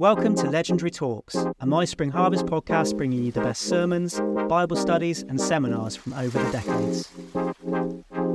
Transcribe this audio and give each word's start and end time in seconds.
Welcome 0.00 0.34
to 0.36 0.48
Legendary 0.48 0.90
Talks, 0.90 1.36
a 1.60 1.66
My 1.66 1.84
Spring 1.84 2.10
Harvest 2.10 2.46
podcast 2.46 2.96
bringing 2.96 3.22
you 3.22 3.32
the 3.32 3.42
best 3.42 3.60
sermons, 3.60 4.18
Bible 4.48 4.76
studies, 4.76 5.24
and 5.24 5.38
seminars 5.38 5.94
from 5.94 6.14
over 6.14 6.42
the 6.42 6.50
decades. 6.50 7.12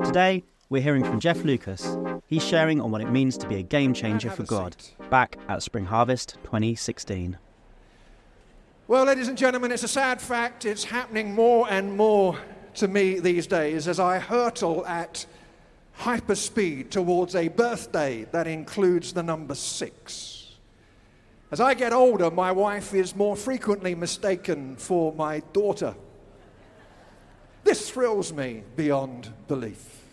Today, 0.05 0.43
we're 0.69 0.83
hearing 0.83 1.03
from 1.03 1.19
Jeff 1.19 1.43
Lucas. 1.43 1.97
He's 2.27 2.45
sharing 2.45 2.79
on 2.79 2.91
what 2.91 3.01
it 3.01 3.09
means 3.09 3.35
to 3.39 3.47
be 3.47 3.55
a 3.55 3.63
game 3.63 3.95
changer 3.95 4.29
for 4.29 4.43
God, 4.43 4.75
back 5.09 5.39
at 5.47 5.63
Spring 5.63 5.85
Harvest 5.85 6.37
2016. 6.43 7.39
Well, 8.87 9.05
ladies 9.05 9.27
and 9.27 9.35
gentlemen, 9.35 9.71
it's 9.71 9.81
a 9.81 9.87
sad 9.87 10.21
fact. 10.21 10.65
It's 10.65 10.83
happening 10.83 11.33
more 11.33 11.65
and 11.67 11.97
more 11.97 12.37
to 12.75 12.87
me 12.87 13.19
these 13.19 13.47
days 13.47 13.87
as 13.87 13.99
I 13.99 14.19
hurtle 14.19 14.85
at 14.85 15.25
hyperspeed 15.97 16.91
towards 16.91 17.33
a 17.33 17.47
birthday 17.47 18.27
that 18.33 18.45
includes 18.45 19.13
the 19.13 19.23
number 19.23 19.55
six. 19.55 20.34
As 21.55 21.61
I 21.61 21.73
get 21.73 21.93
older, 21.93 22.29
my 22.29 22.51
wife 22.51 22.93
is 22.93 23.15
more 23.15 23.33
frequently 23.33 23.95
mistaken 23.95 24.75
for 24.75 25.13
my 25.13 25.39
daughter. 25.53 25.95
This 27.63 27.89
thrills 27.89 28.33
me 28.33 28.63
beyond 28.75 29.31
belief, 29.47 30.03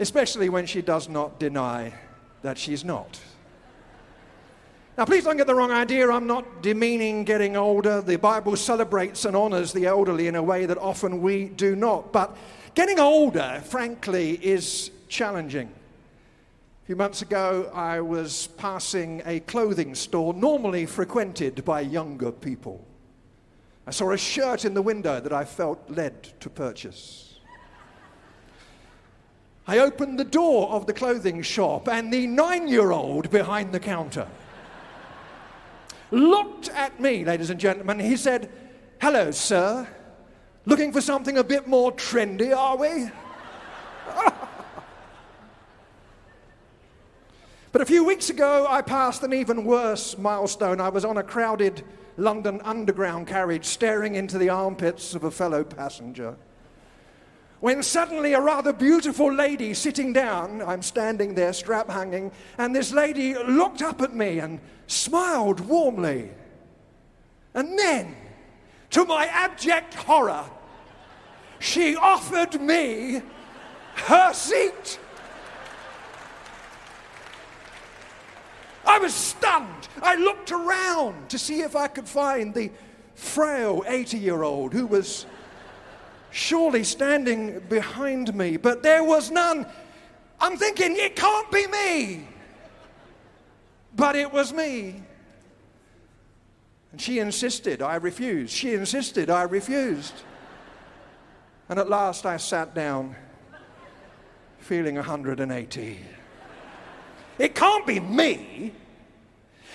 especially 0.00 0.48
when 0.48 0.66
she 0.66 0.82
does 0.82 1.08
not 1.08 1.38
deny 1.38 1.94
that 2.42 2.58
she's 2.58 2.84
not. 2.84 3.20
Now, 4.98 5.04
please 5.04 5.22
don't 5.22 5.36
get 5.36 5.46
the 5.46 5.54
wrong 5.54 5.70
idea. 5.70 6.10
I'm 6.10 6.26
not 6.26 6.60
demeaning 6.60 7.22
getting 7.22 7.56
older. 7.56 8.00
The 8.00 8.16
Bible 8.16 8.56
celebrates 8.56 9.24
and 9.24 9.36
honors 9.36 9.72
the 9.72 9.86
elderly 9.86 10.26
in 10.26 10.34
a 10.34 10.42
way 10.42 10.66
that 10.66 10.78
often 10.78 11.22
we 11.22 11.44
do 11.44 11.76
not. 11.76 12.12
But 12.12 12.36
getting 12.74 12.98
older, 12.98 13.62
frankly, 13.64 14.44
is 14.44 14.90
challenging. 15.06 15.70
A 16.84 16.86
few 16.86 16.96
months 16.96 17.22
ago, 17.22 17.70
I 17.72 18.02
was 18.02 18.48
passing 18.58 19.22
a 19.24 19.40
clothing 19.40 19.94
store 19.94 20.34
normally 20.34 20.84
frequented 20.84 21.64
by 21.64 21.80
younger 21.80 22.30
people. 22.30 22.84
I 23.86 23.90
saw 23.90 24.10
a 24.10 24.18
shirt 24.18 24.66
in 24.66 24.74
the 24.74 24.82
window 24.82 25.18
that 25.18 25.32
I 25.32 25.46
felt 25.46 25.88
led 25.88 26.38
to 26.40 26.50
purchase. 26.50 27.38
I 29.66 29.78
opened 29.78 30.18
the 30.18 30.26
door 30.26 30.68
of 30.72 30.86
the 30.86 30.92
clothing 30.92 31.40
shop, 31.40 31.88
and 31.88 32.12
the 32.12 32.26
nine 32.26 32.68
year 32.68 32.92
old 32.92 33.30
behind 33.30 33.72
the 33.72 33.80
counter 33.80 34.28
looked 36.10 36.68
at 36.68 37.00
me, 37.00 37.24
ladies 37.24 37.48
and 37.48 37.58
gentlemen. 37.58 37.98
He 37.98 38.18
said, 38.18 38.52
Hello, 39.00 39.30
sir. 39.30 39.88
Looking 40.66 40.92
for 40.92 41.00
something 41.00 41.38
a 41.38 41.44
bit 41.44 41.66
more 41.66 41.92
trendy, 41.92 42.54
are 42.54 42.76
we? 42.76 43.08
but 47.74 47.82
a 47.82 47.86
few 47.86 48.04
weeks 48.04 48.30
ago, 48.30 48.68
I 48.70 48.82
passed 48.82 49.24
an 49.24 49.34
even 49.34 49.64
worse 49.64 50.16
milestone. 50.16 50.80
I 50.80 50.90
was 50.90 51.04
on 51.04 51.16
a 51.16 51.24
crowded 51.24 51.82
London 52.16 52.60
Underground 52.62 53.26
carriage 53.26 53.64
staring 53.64 54.14
into 54.14 54.38
the 54.38 54.48
armpits 54.48 55.16
of 55.16 55.24
a 55.24 55.30
fellow 55.32 55.64
passenger. 55.64 56.36
When 57.58 57.82
suddenly 57.82 58.32
a 58.32 58.40
rather 58.40 58.72
beautiful 58.72 59.32
lady 59.32 59.74
sitting 59.74 60.12
down, 60.12 60.62
I'm 60.62 60.82
standing 60.82 61.34
there, 61.34 61.52
strap 61.52 61.90
hanging, 61.90 62.30
and 62.58 62.72
this 62.76 62.92
lady 62.92 63.34
looked 63.34 63.82
up 63.82 64.00
at 64.02 64.14
me 64.14 64.38
and 64.38 64.60
smiled 64.86 65.58
warmly. 65.58 66.30
And 67.54 67.76
then, 67.76 68.14
to 68.90 69.04
my 69.04 69.26
abject 69.26 69.94
horror, 69.94 70.44
she 71.58 71.96
offered 71.96 72.60
me 72.60 73.20
her 73.96 74.32
seat. 74.32 75.00
I 78.86 78.98
was 78.98 79.14
stunned. 79.14 79.88
I 80.02 80.16
looked 80.16 80.52
around 80.52 81.30
to 81.30 81.38
see 81.38 81.62
if 81.62 81.76
I 81.76 81.88
could 81.88 82.08
find 82.08 82.52
the 82.54 82.70
frail 83.14 83.84
80 83.86 84.18
year 84.18 84.42
old 84.42 84.72
who 84.72 84.86
was 84.86 85.26
surely 86.30 86.84
standing 86.84 87.60
behind 87.68 88.34
me, 88.34 88.56
but 88.56 88.82
there 88.82 89.04
was 89.04 89.30
none. 89.30 89.66
I'm 90.40 90.56
thinking, 90.56 90.96
it 90.96 91.16
can't 91.16 91.50
be 91.50 91.66
me. 91.68 92.28
But 93.96 94.16
it 94.16 94.32
was 94.32 94.52
me. 94.52 95.02
And 96.90 97.00
she 97.00 97.20
insisted, 97.20 97.82
I 97.82 97.96
refused. 97.96 98.52
She 98.52 98.74
insisted, 98.74 99.30
I 99.30 99.42
refused. 99.42 100.14
And 101.68 101.78
at 101.78 101.88
last 101.88 102.26
I 102.26 102.36
sat 102.36 102.74
down, 102.74 103.16
feeling 104.58 104.96
180. 104.96 106.00
It 107.38 107.54
can't 107.54 107.86
be 107.86 108.00
me. 108.00 108.72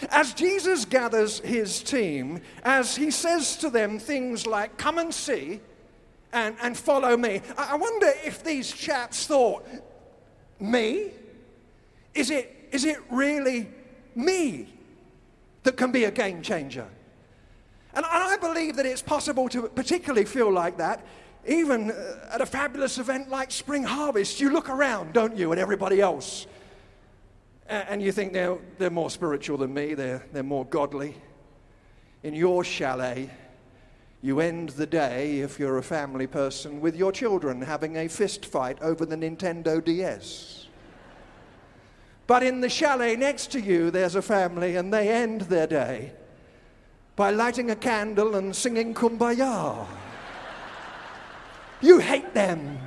As 0.10 0.34
Jesus 0.34 0.86
gathers 0.86 1.40
his 1.40 1.84
team, 1.84 2.42
as 2.64 2.96
he 2.96 3.12
says 3.12 3.58
to 3.58 3.70
them 3.70 4.00
things 4.00 4.48
like, 4.48 4.78
Come 4.78 4.98
and 4.98 5.14
see 5.14 5.60
and, 6.32 6.56
and 6.62 6.78
follow 6.78 7.18
me, 7.18 7.42
I 7.58 7.76
wonder 7.76 8.12
if 8.24 8.44
these 8.44 8.72
chaps 8.72 9.28
thought, 9.28 9.66
Me? 10.60 11.12
Is 12.14 12.30
it, 12.30 12.70
is 12.72 12.86
it 12.86 12.98
really 13.10 13.68
me 14.16 14.68
that 15.64 15.78
can 15.78 15.92
be 15.92 16.06
a 16.06 16.12
game 16.12 16.42
changer? 16.42 16.88
And, 17.94 18.06
and 18.06 18.24
I 18.24 18.38
believe 18.38 18.78
that 18.78 18.86
it's 18.86 19.02
possible 19.02 19.50
to 19.50 19.64
particularly 19.64 20.26
feel 20.26 20.52
like 20.52 20.78
that 20.78 21.06
even 21.48 21.92
at 22.32 22.42
a 22.42 22.46
fabulous 22.46 22.98
event 22.98 23.30
like 23.30 23.52
Spring 23.52 23.84
Harvest, 23.84 24.40
you 24.40 24.52
look 24.52 24.70
around, 24.70 25.14
don't 25.14 25.36
you, 25.38 25.52
at 25.52 25.58
everybody 25.58 26.02
else. 26.02 26.48
And 27.70 28.02
you 28.02 28.12
think 28.12 28.34
they're, 28.34 28.58
they're 28.80 28.90
more 28.90 29.12
spiritual 29.12 29.60
than 29.60 29.74
me, 29.74 29.94
they're, 29.94 30.26
they're 30.34 30.42
more 30.42 30.66
godly. 30.66 31.16
In 32.24 32.34
your 32.34 32.64
chalet, 32.64 33.30
you 34.24 34.40
end 34.40 34.70
the 34.70 34.88
day, 34.88 35.40
if 35.42 35.60
you're 35.60 35.78
a 35.78 35.84
family 35.84 36.26
person, 36.26 36.82
with 36.82 36.96
your 36.96 37.12
children 37.12 37.62
having 37.62 37.96
a 37.96 38.08
fist 38.08 38.44
fight 38.44 38.82
over 38.82 39.06
the 39.06 39.16
Nintendo 39.16 39.84
DS. 39.84 40.68
But 42.26 42.42
in 42.42 42.60
the 42.60 42.70
chalet 42.70 43.16
next 43.16 43.52
to 43.52 43.60
you, 43.60 43.92
there's 43.92 44.16
a 44.16 44.22
family, 44.22 44.76
and 44.76 44.92
they 44.92 45.10
end 45.10 45.42
their 45.42 45.68
day 45.68 46.14
by 47.16 47.30
lighting 47.30 47.70
a 47.70 47.76
candle 47.76 48.36
and 48.36 48.56
singing 48.56 48.96
Kumbaya. 48.96 49.86
You 51.82 52.00
hate 52.00 52.34
them. 52.34 52.80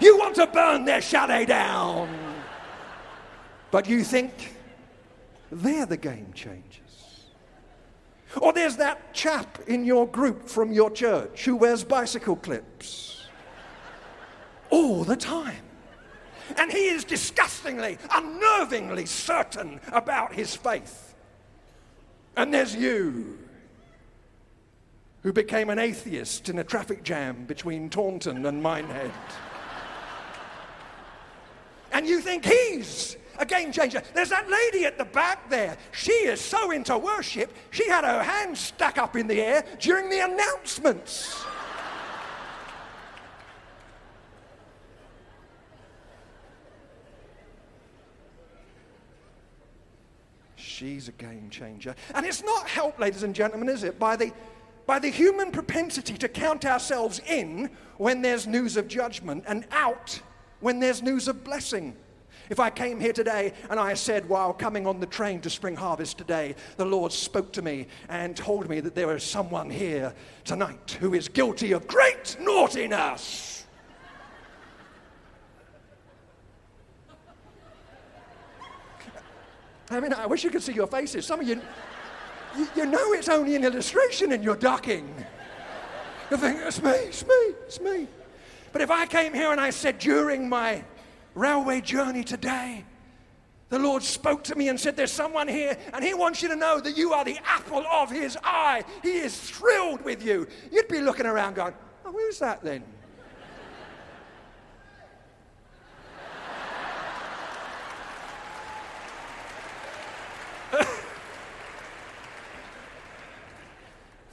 You 0.00 0.16
want 0.16 0.34
to 0.36 0.46
burn 0.46 0.86
their 0.86 1.02
chalet 1.02 1.44
down. 1.44 2.29
But 3.70 3.88
you 3.88 4.02
think 4.02 4.54
they're 5.50 5.86
the 5.86 5.96
game 5.96 6.32
changers. 6.34 7.26
Or 8.40 8.52
there's 8.52 8.76
that 8.76 9.12
chap 9.12 9.58
in 9.66 9.84
your 9.84 10.06
group 10.06 10.48
from 10.48 10.72
your 10.72 10.90
church 10.90 11.44
who 11.44 11.56
wears 11.56 11.82
bicycle 11.82 12.36
clips 12.36 13.26
all 14.70 15.04
the 15.04 15.16
time. 15.16 15.64
And 16.56 16.70
he 16.70 16.88
is 16.88 17.04
disgustingly, 17.04 17.98
unnervingly 18.10 19.06
certain 19.06 19.80
about 19.92 20.32
his 20.32 20.54
faith. 20.54 21.14
And 22.36 22.52
there's 22.54 22.74
you 22.74 23.38
who 25.22 25.32
became 25.32 25.70
an 25.70 25.78
atheist 25.78 26.48
in 26.48 26.58
a 26.58 26.64
traffic 26.64 27.02
jam 27.02 27.44
between 27.44 27.90
Taunton 27.90 28.46
and 28.46 28.62
Minehead. 28.62 29.10
and 31.92 32.06
you 32.06 32.20
think 32.20 32.44
he's 32.44 33.16
a 33.40 33.46
game 33.46 33.72
changer. 33.72 34.02
There's 34.14 34.28
that 34.28 34.48
lady 34.48 34.84
at 34.84 34.98
the 34.98 35.04
back 35.04 35.48
there. 35.50 35.76
She 35.92 36.12
is 36.12 36.40
so 36.40 36.70
into 36.70 36.96
worship, 36.96 37.52
she 37.70 37.88
had 37.88 38.04
her 38.04 38.22
hands 38.22 38.60
stuck 38.60 38.98
up 38.98 39.16
in 39.16 39.26
the 39.26 39.40
air 39.40 39.64
during 39.80 40.10
the 40.10 40.20
announcements. 40.20 41.44
She's 50.56 51.08
a 51.08 51.12
game 51.12 51.48
changer. 51.50 51.94
And 52.14 52.24
it's 52.24 52.42
not 52.42 52.66
helped, 52.66 53.00
ladies 53.00 53.22
and 53.22 53.34
gentlemen, 53.34 53.68
is 53.68 53.82
it, 53.82 53.98
by 53.98 54.16
the, 54.16 54.32
by 54.86 54.98
the 54.98 55.10
human 55.10 55.50
propensity 55.50 56.16
to 56.16 56.28
count 56.28 56.64
ourselves 56.64 57.20
in 57.28 57.70
when 57.98 58.22
there's 58.22 58.46
news 58.46 58.78
of 58.78 58.88
judgment 58.88 59.44
and 59.46 59.66
out 59.72 60.20
when 60.60 60.80
there's 60.80 61.02
news 61.02 61.28
of 61.28 61.44
blessing. 61.44 61.94
If 62.50 62.58
I 62.58 62.68
came 62.68 62.98
here 62.98 63.12
today 63.12 63.52
and 63.70 63.78
I 63.78 63.94
said, 63.94 64.28
while 64.28 64.52
coming 64.52 64.84
on 64.84 64.98
the 64.98 65.06
train 65.06 65.40
to 65.42 65.50
Spring 65.50 65.76
Harvest 65.76 66.18
today, 66.18 66.56
the 66.76 66.84
Lord 66.84 67.12
spoke 67.12 67.52
to 67.52 67.62
me 67.62 67.86
and 68.08 68.36
told 68.36 68.68
me 68.68 68.80
that 68.80 68.96
there 68.96 69.14
is 69.14 69.22
someone 69.22 69.70
here 69.70 70.12
tonight 70.44 70.98
who 70.98 71.14
is 71.14 71.28
guilty 71.28 71.70
of 71.70 71.86
great 71.86 72.36
naughtiness. 72.40 73.66
I 79.88 80.00
mean, 80.00 80.12
I 80.12 80.26
wish 80.26 80.42
you 80.42 80.50
could 80.50 80.62
see 80.62 80.72
your 80.72 80.88
faces. 80.88 81.24
Some 81.26 81.38
of 81.38 81.46
you, 81.46 81.60
you, 82.56 82.68
you 82.74 82.86
know 82.86 83.12
it's 83.12 83.28
only 83.28 83.54
an 83.54 83.62
illustration 83.62 84.32
and 84.32 84.42
you're 84.42 84.56
ducking. 84.56 85.08
You 86.32 86.36
think, 86.36 86.58
it's 86.62 86.82
me, 86.82 86.90
it's 86.90 87.24
me, 87.24 87.54
it's 87.66 87.80
me. 87.80 88.08
But 88.72 88.82
if 88.82 88.90
I 88.90 89.06
came 89.06 89.34
here 89.34 89.52
and 89.52 89.60
I 89.60 89.70
said 89.70 90.00
during 90.00 90.48
my 90.48 90.82
railway 91.34 91.80
journey 91.80 92.24
today, 92.24 92.84
The 93.70 93.78
Lord 93.78 94.02
spoke 94.02 94.42
to 94.44 94.56
me 94.56 94.68
and 94.68 94.78
said, 94.78 94.96
There's 94.96 95.12
someone 95.12 95.46
here, 95.46 95.76
and 95.94 96.04
He 96.04 96.12
wants 96.12 96.42
you 96.42 96.48
to 96.48 96.56
know 96.56 96.80
that 96.80 96.96
you 96.96 97.12
are 97.12 97.24
the 97.24 97.38
apple 97.44 97.84
of 97.86 98.10
His 98.10 98.36
eye. 98.42 98.82
He 99.02 99.18
is 99.18 99.38
thrilled 99.38 100.02
with 100.02 100.24
you. 100.24 100.48
You'd 100.72 100.88
be 100.88 101.00
looking 101.00 101.26
around 101.26 101.54
going, 101.54 101.74
Oh, 102.04 102.10
who's 102.10 102.40
that 102.40 102.62
then? 102.62 102.82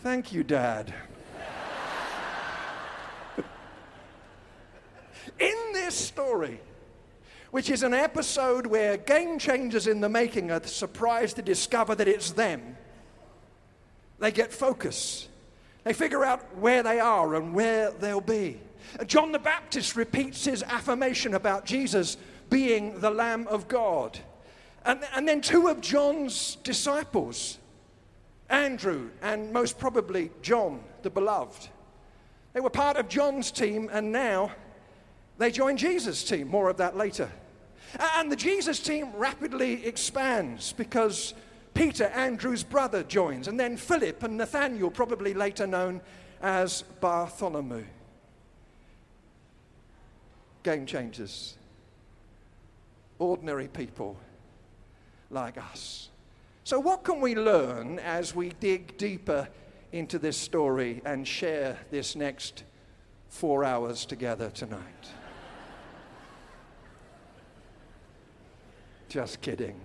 Thank 0.01 0.33
you, 0.33 0.43
Dad. 0.43 0.93
in 5.39 5.55
this 5.73 5.95
story, 5.95 6.59
which 7.51 7.69
is 7.69 7.83
an 7.83 7.93
episode 7.93 8.67
where 8.67 8.97
game 8.97 9.39
changers 9.39 9.87
in 9.87 10.01
the 10.01 10.09
making 10.09 10.51
are 10.51 10.63
surprised 10.65 11.37
to 11.37 11.41
discover 11.41 11.95
that 11.95 12.07
it's 12.07 12.31
them. 12.31 12.77
They 14.19 14.31
get 14.31 14.51
focus. 14.51 15.27
They 15.83 15.93
figure 15.93 16.25
out 16.25 16.57
where 16.57 16.83
they 16.83 16.99
are 16.99 17.35
and 17.35 17.53
where 17.53 17.91
they'll 17.91 18.19
be. 18.19 18.59
John 19.05 19.31
the 19.31 19.39
Baptist 19.39 19.95
repeats 19.95 20.45
his 20.45 20.63
affirmation 20.63 21.33
about 21.33 21.65
Jesus 21.65 22.17
being 22.49 22.99
the 22.99 23.09
Lamb 23.09 23.47
of 23.47 23.67
God. 23.67 24.19
And, 24.85 25.01
and 25.15 25.27
then 25.27 25.41
two 25.41 25.67
of 25.67 25.81
John's 25.81 26.57
disciples, 26.63 27.57
Andrew 28.49 29.09
and 29.21 29.51
most 29.51 29.77
probably 29.77 30.31
John 30.41 30.81
the 31.03 31.09
Beloved, 31.09 31.69
they 32.53 32.59
were 32.59 32.69
part 32.69 32.97
of 32.97 33.07
John's 33.09 33.51
team 33.51 33.89
and 33.91 34.11
now 34.11 34.51
they 35.37 35.51
join 35.51 35.77
Jesus' 35.77 36.23
team. 36.23 36.47
More 36.47 36.69
of 36.69 36.77
that 36.77 36.97
later. 36.97 37.29
And 38.15 38.31
the 38.31 38.35
Jesus 38.35 38.79
team 38.79 39.11
rapidly 39.15 39.85
expands 39.85 40.73
because 40.73 41.33
Peter, 41.73 42.05
Andrew's 42.05 42.63
brother, 42.63 43.03
joins, 43.03 43.47
and 43.47 43.59
then 43.59 43.77
Philip 43.77 44.23
and 44.23 44.37
Nathaniel, 44.37 44.89
probably 44.89 45.33
later 45.33 45.67
known 45.67 46.01
as 46.41 46.81
Bartholomew. 46.99 47.85
Game 50.63 50.85
changers, 50.85 51.55
ordinary 53.19 53.67
people 53.67 54.17
like 55.29 55.57
us. 55.57 56.09
So, 56.63 56.79
what 56.79 57.03
can 57.03 57.21
we 57.21 57.35
learn 57.35 57.99
as 57.99 58.35
we 58.35 58.49
dig 58.59 58.97
deeper 58.97 59.47
into 59.91 60.19
this 60.19 60.35
story 60.35 61.01
and 61.05 61.25
share 61.25 61.77
this 61.91 62.15
next 62.15 62.63
four 63.29 63.63
hours 63.63 64.05
together 64.05 64.49
tonight? 64.49 65.16
Just 69.09 69.41
kidding. 69.41 69.79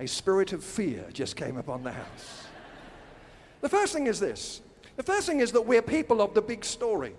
A 0.00 0.06
spirit 0.06 0.52
of 0.52 0.64
fear 0.64 1.04
just 1.12 1.36
came 1.36 1.56
upon 1.56 1.84
the 1.84 1.92
house. 1.92 2.46
The 3.60 3.68
first 3.68 3.92
thing 3.92 4.06
is 4.06 4.20
this 4.20 4.60
the 4.96 5.02
first 5.02 5.26
thing 5.26 5.40
is 5.40 5.52
that 5.52 5.62
we're 5.62 5.82
people 5.82 6.20
of 6.20 6.34
the 6.34 6.42
big 6.42 6.64
story. 6.64 7.14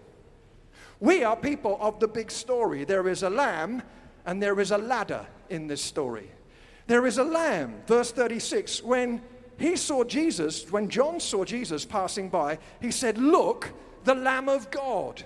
We 1.00 1.24
are 1.24 1.36
people 1.36 1.78
of 1.82 2.00
the 2.00 2.08
big 2.08 2.32
story. 2.32 2.86
There 2.86 3.08
is 3.10 3.24
a 3.24 3.30
lamb 3.30 3.84
and 4.26 4.42
there 4.42 4.60
is 4.60 4.72
a 4.72 4.78
ladder 4.78 5.26
in 5.50 5.68
this 5.68 5.82
story. 5.82 6.32
There 6.88 7.06
is 7.06 7.18
a 7.18 7.24
lamb, 7.24 7.82
verse 7.88 8.12
36, 8.12 8.84
when 8.84 9.22
he 9.58 9.76
saw 9.76 10.04
Jesus, 10.04 10.72
when 10.72 10.90
John 10.90 11.20
saw 11.20 11.44
Jesus 11.44 11.86
passing 11.86 12.30
by, 12.30 12.60
he 12.82 12.92
said, 12.92 13.18
Look, 13.18 13.74
the 14.04 14.16
Lamb 14.16 14.50
of 14.50 14.70
God. 14.70 15.24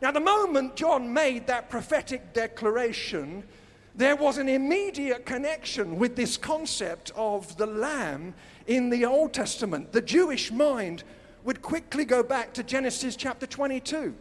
Now, 0.00 0.10
the 0.10 0.20
moment 0.20 0.74
John 0.74 1.12
made 1.12 1.46
that 1.46 1.68
prophetic 1.70 2.32
declaration, 2.32 3.44
there 3.94 4.16
was 4.16 4.38
an 4.38 4.48
immediate 4.48 5.26
connection 5.26 5.98
with 5.98 6.16
this 6.16 6.36
concept 6.36 7.12
of 7.14 7.56
the 7.56 7.66
lamb 7.66 8.34
in 8.66 8.90
the 8.90 9.04
Old 9.04 9.32
Testament. 9.32 9.92
The 9.92 10.00
Jewish 10.00 10.50
mind 10.50 11.04
would 11.44 11.60
quickly 11.60 12.04
go 12.04 12.22
back 12.22 12.54
to 12.54 12.62
Genesis 12.62 13.16
chapter 13.16 13.46
22. 13.46 14.14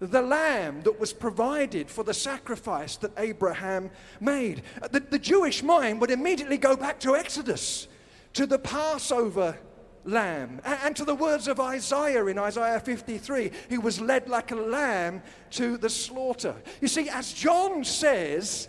The 0.00 0.22
lamb 0.22 0.82
that 0.82 0.98
was 0.98 1.12
provided 1.12 1.90
for 1.90 2.04
the 2.04 2.14
sacrifice 2.14 2.96
that 2.98 3.12
Abraham 3.18 3.90
made. 4.20 4.62
The, 4.90 5.00
the 5.00 5.18
Jewish 5.18 5.62
mind 5.62 6.00
would 6.00 6.10
immediately 6.10 6.56
go 6.56 6.76
back 6.76 7.00
to 7.00 7.16
Exodus, 7.16 7.88
to 8.34 8.46
the 8.46 8.58
Passover 8.58 9.58
lamb. 10.04 10.60
And 10.64 10.94
to 10.96 11.04
the 11.04 11.14
words 11.14 11.48
of 11.48 11.60
Isaiah 11.60 12.24
in 12.26 12.38
Isaiah 12.38 12.80
53, 12.80 13.50
he 13.68 13.78
was 13.78 14.00
led 14.00 14.28
like 14.28 14.52
a 14.52 14.56
lamb 14.56 15.22
to 15.50 15.76
the 15.76 15.90
slaughter. 15.90 16.54
You 16.80 16.88
see, 16.88 17.08
as 17.08 17.32
John 17.32 17.84
says, 17.84 18.68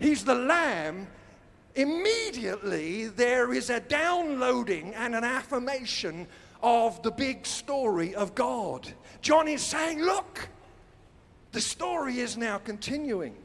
He's 0.00 0.24
the 0.24 0.34
Lamb. 0.34 1.06
Immediately, 1.76 3.06
there 3.08 3.52
is 3.52 3.70
a 3.70 3.78
downloading 3.78 4.92
and 4.94 5.14
an 5.14 5.22
affirmation 5.22 6.26
of 6.62 7.00
the 7.02 7.12
big 7.12 7.46
story 7.46 8.14
of 8.14 8.34
God. 8.34 8.92
John 9.22 9.46
is 9.46 9.62
saying, 9.62 10.00
Look, 10.00 10.48
the 11.52 11.60
story 11.60 12.18
is 12.18 12.36
now 12.36 12.58
continuing. 12.58 13.36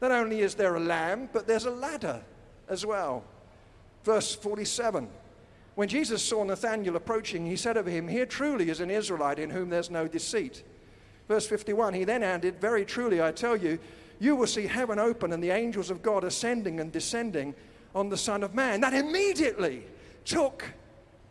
Not 0.00 0.10
only 0.10 0.40
is 0.40 0.54
there 0.54 0.76
a 0.76 0.80
lamb, 0.80 1.28
but 1.32 1.46
there's 1.46 1.66
a 1.66 1.70
ladder 1.70 2.22
as 2.68 2.86
well. 2.86 3.24
Verse 4.04 4.34
47 4.34 5.08
When 5.74 5.88
Jesus 5.88 6.22
saw 6.22 6.44
Nathanael 6.44 6.96
approaching, 6.96 7.46
he 7.46 7.56
said 7.56 7.76
of 7.76 7.86
him, 7.86 8.08
Here 8.08 8.26
truly 8.26 8.70
is 8.70 8.80
an 8.80 8.90
Israelite 8.90 9.38
in 9.38 9.50
whom 9.50 9.68
there's 9.68 9.90
no 9.90 10.08
deceit. 10.08 10.62
Verse 11.28 11.46
51 11.46 11.94
He 11.94 12.04
then 12.04 12.22
added, 12.22 12.60
Very 12.60 12.84
truly, 12.84 13.22
I 13.22 13.32
tell 13.32 13.56
you, 13.56 13.78
you 14.20 14.36
will 14.36 14.46
see 14.46 14.66
heaven 14.66 14.98
open 14.98 15.32
and 15.32 15.42
the 15.42 15.50
angels 15.50 15.90
of 15.90 16.02
God 16.02 16.22
ascending 16.22 16.78
and 16.78 16.92
descending 16.92 17.54
on 17.94 18.10
the 18.10 18.16
Son 18.16 18.44
of 18.44 18.54
Man. 18.54 18.82
That 18.82 18.94
immediately 18.94 19.84
took 20.24 20.64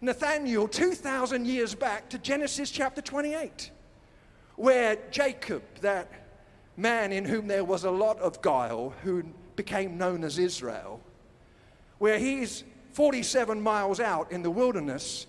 Nathaniel 0.01 0.67
2,000 0.67 1.45
years 1.45 1.75
back 1.75 2.09
to 2.09 2.17
Genesis 2.17 2.71
chapter 2.71 3.01
28, 3.01 3.69
where 4.55 4.97
Jacob, 5.11 5.61
that 5.81 6.11
man 6.75 7.11
in 7.11 7.25
whom 7.25 7.47
there 7.47 7.63
was 7.63 7.83
a 7.83 7.91
lot 7.91 8.17
of 8.19 8.41
guile, 8.41 8.93
who 9.03 9.23
became 9.55 9.97
known 9.97 10.23
as 10.23 10.39
Israel, 10.39 10.99
where 11.99 12.17
he's 12.17 12.63
47 12.93 13.61
miles 13.61 13.99
out 13.99 14.31
in 14.31 14.41
the 14.41 14.49
wilderness, 14.49 15.27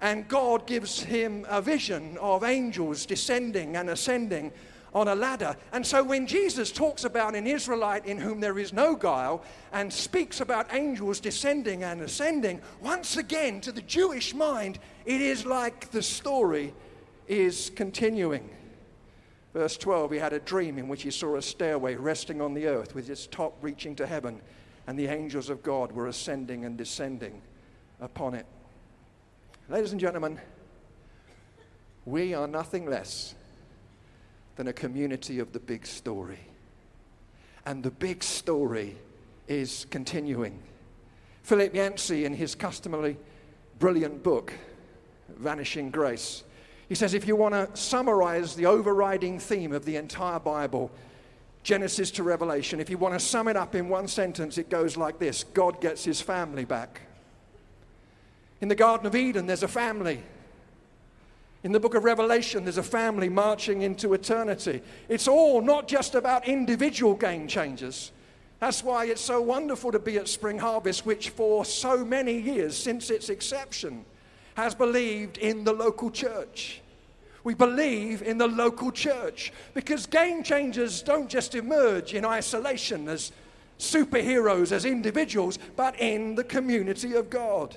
and 0.00 0.28
God 0.28 0.66
gives 0.66 1.00
him 1.00 1.46
a 1.48 1.60
vision 1.60 2.16
of 2.18 2.44
angels 2.44 3.06
descending 3.06 3.76
and 3.76 3.90
ascending 3.90 4.52
on 4.94 5.08
a 5.08 5.14
ladder. 5.14 5.56
And 5.72 5.86
so 5.86 6.02
when 6.02 6.26
Jesus 6.26 6.70
talks 6.70 7.04
about 7.04 7.34
an 7.34 7.46
Israelite 7.46 8.04
in 8.04 8.18
whom 8.18 8.40
there 8.40 8.58
is 8.58 8.72
no 8.72 8.94
guile 8.94 9.42
and 9.72 9.92
speaks 9.92 10.40
about 10.40 10.72
angels 10.74 11.20
descending 11.20 11.82
and 11.82 12.02
ascending, 12.02 12.60
once 12.80 13.16
again, 13.16 13.60
to 13.62 13.72
the 13.72 13.82
Jewish 13.82 14.34
mind, 14.34 14.78
it 15.06 15.20
is 15.20 15.46
like 15.46 15.90
the 15.90 16.02
story 16.02 16.74
is 17.26 17.70
continuing. 17.74 18.50
Verse 19.54 19.76
12, 19.76 20.12
he 20.12 20.18
had 20.18 20.32
a 20.32 20.40
dream 20.40 20.78
in 20.78 20.88
which 20.88 21.02
he 21.02 21.10
saw 21.10 21.36
a 21.36 21.42
stairway 21.42 21.94
resting 21.94 22.40
on 22.40 22.54
the 22.54 22.66
earth 22.66 22.94
with 22.94 23.08
its 23.10 23.26
top 23.26 23.56
reaching 23.62 23.94
to 23.96 24.06
heaven, 24.06 24.40
and 24.86 24.98
the 24.98 25.06
angels 25.06 25.50
of 25.50 25.62
God 25.62 25.92
were 25.92 26.06
ascending 26.06 26.64
and 26.64 26.76
descending 26.76 27.40
upon 28.00 28.34
it. 28.34 28.46
Ladies 29.68 29.92
and 29.92 30.00
gentlemen, 30.00 30.40
we 32.04 32.34
are 32.34 32.48
nothing 32.48 32.86
less 32.86 33.34
than 34.56 34.68
a 34.68 34.72
community 34.72 35.38
of 35.38 35.52
the 35.52 35.60
big 35.60 35.86
story. 35.86 36.40
And 37.64 37.82
the 37.82 37.90
big 37.90 38.22
story 38.22 38.96
is 39.48 39.86
continuing. 39.90 40.58
Philip 41.42 41.74
Yancey, 41.74 42.24
in 42.24 42.34
his 42.34 42.54
customarily 42.54 43.16
brilliant 43.78 44.22
book, 44.22 44.52
Vanishing 45.28 45.90
Grace, 45.90 46.44
he 46.88 46.94
says 46.94 47.14
if 47.14 47.26
you 47.26 47.36
want 47.36 47.54
to 47.54 47.68
summarize 47.80 48.54
the 48.54 48.66
overriding 48.66 49.38
theme 49.38 49.72
of 49.72 49.84
the 49.84 49.96
entire 49.96 50.38
Bible, 50.38 50.90
Genesis 51.62 52.10
to 52.12 52.22
Revelation, 52.22 52.80
if 52.80 52.90
you 52.90 52.98
want 52.98 53.14
to 53.14 53.20
sum 53.20 53.48
it 53.48 53.56
up 53.56 53.74
in 53.74 53.88
one 53.88 54.08
sentence, 54.08 54.58
it 54.58 54.68
goes 54.68 54.96
like 54.96 55.18
this 55.18 55.44
God 55.44 55.80
gets 55.80 56.04
his 56.04 56.20
family 56.20 56.64
back. 56.64 57.00
In 58.60 58.68
the 58.68 58.74
Garden 58.74 59.06
of 59.06 59.14
Eden, 59.16 59.46
there's 59.46 59.62
a 59.62 59.68
family. 59.68 60.22
In 61.64 61.70
the 61.70 61.80
book 61.80 61.94
of 61.94 62.02
Revelation, 62.02 62.64
there's 62.64 62.78
a 62.78 62.82
family 62.82 63.28
marching 63.28 63.82
into 63.82 64.14
eternity. 64.14 64.82
It's 65.08 65.28
all 65.28 65.60
not 65.60 65.86
just 65.86 66.16
about 66.16 66.48
individual 66.48 67.14
game 67.14 67.46
changers. 67.46 68.10
That's 68.58 68.82
why 68.82 69.06
it's 69.06 69.20
so 69.20 69.40
wonderful 69.40 69.92
to 69.92 69.98
be 69.98 70.16
at 70.18 70.28
Spring 70.28 70.58
Harvest, 70.58 71.06
which 71.06 71.30
for 71.30 71.64
so 71.64 72.04
many 72.04 72.38
years, 72.38 72.76
since 72.76 73.10
its 73.10 73.28
inception, 73.28 74.04
has 74.54 74.74
believed 74.74 75.38
in 75.38 75.64
the 75.64 75.72
local 75.72 76.10
church. 76.10 76.80
We 77.44 77.54
believe 77.54 78.22
in 78.22 78.38
the 78.38 78.46
local 78.46 78.92
church 78.92 79.52
because 79.74 80.06
game 80.06 80.42
changers 80.42 81.02
don't 81.02 81.28
just 81.28 81.54
emerge 81.54 82.14
in 82.14 82.24
isolation 82.24 83.08
as 83.08 83.32
superheroes, 83.78 84.70
as 84.70 84.84
individuals, 84.84 85.58
but 85.76 85.98
in 86.00 86.34
the 86.36 86.44
community 86.44 87.14
of 87.14 87.30
God. 87.30 87.76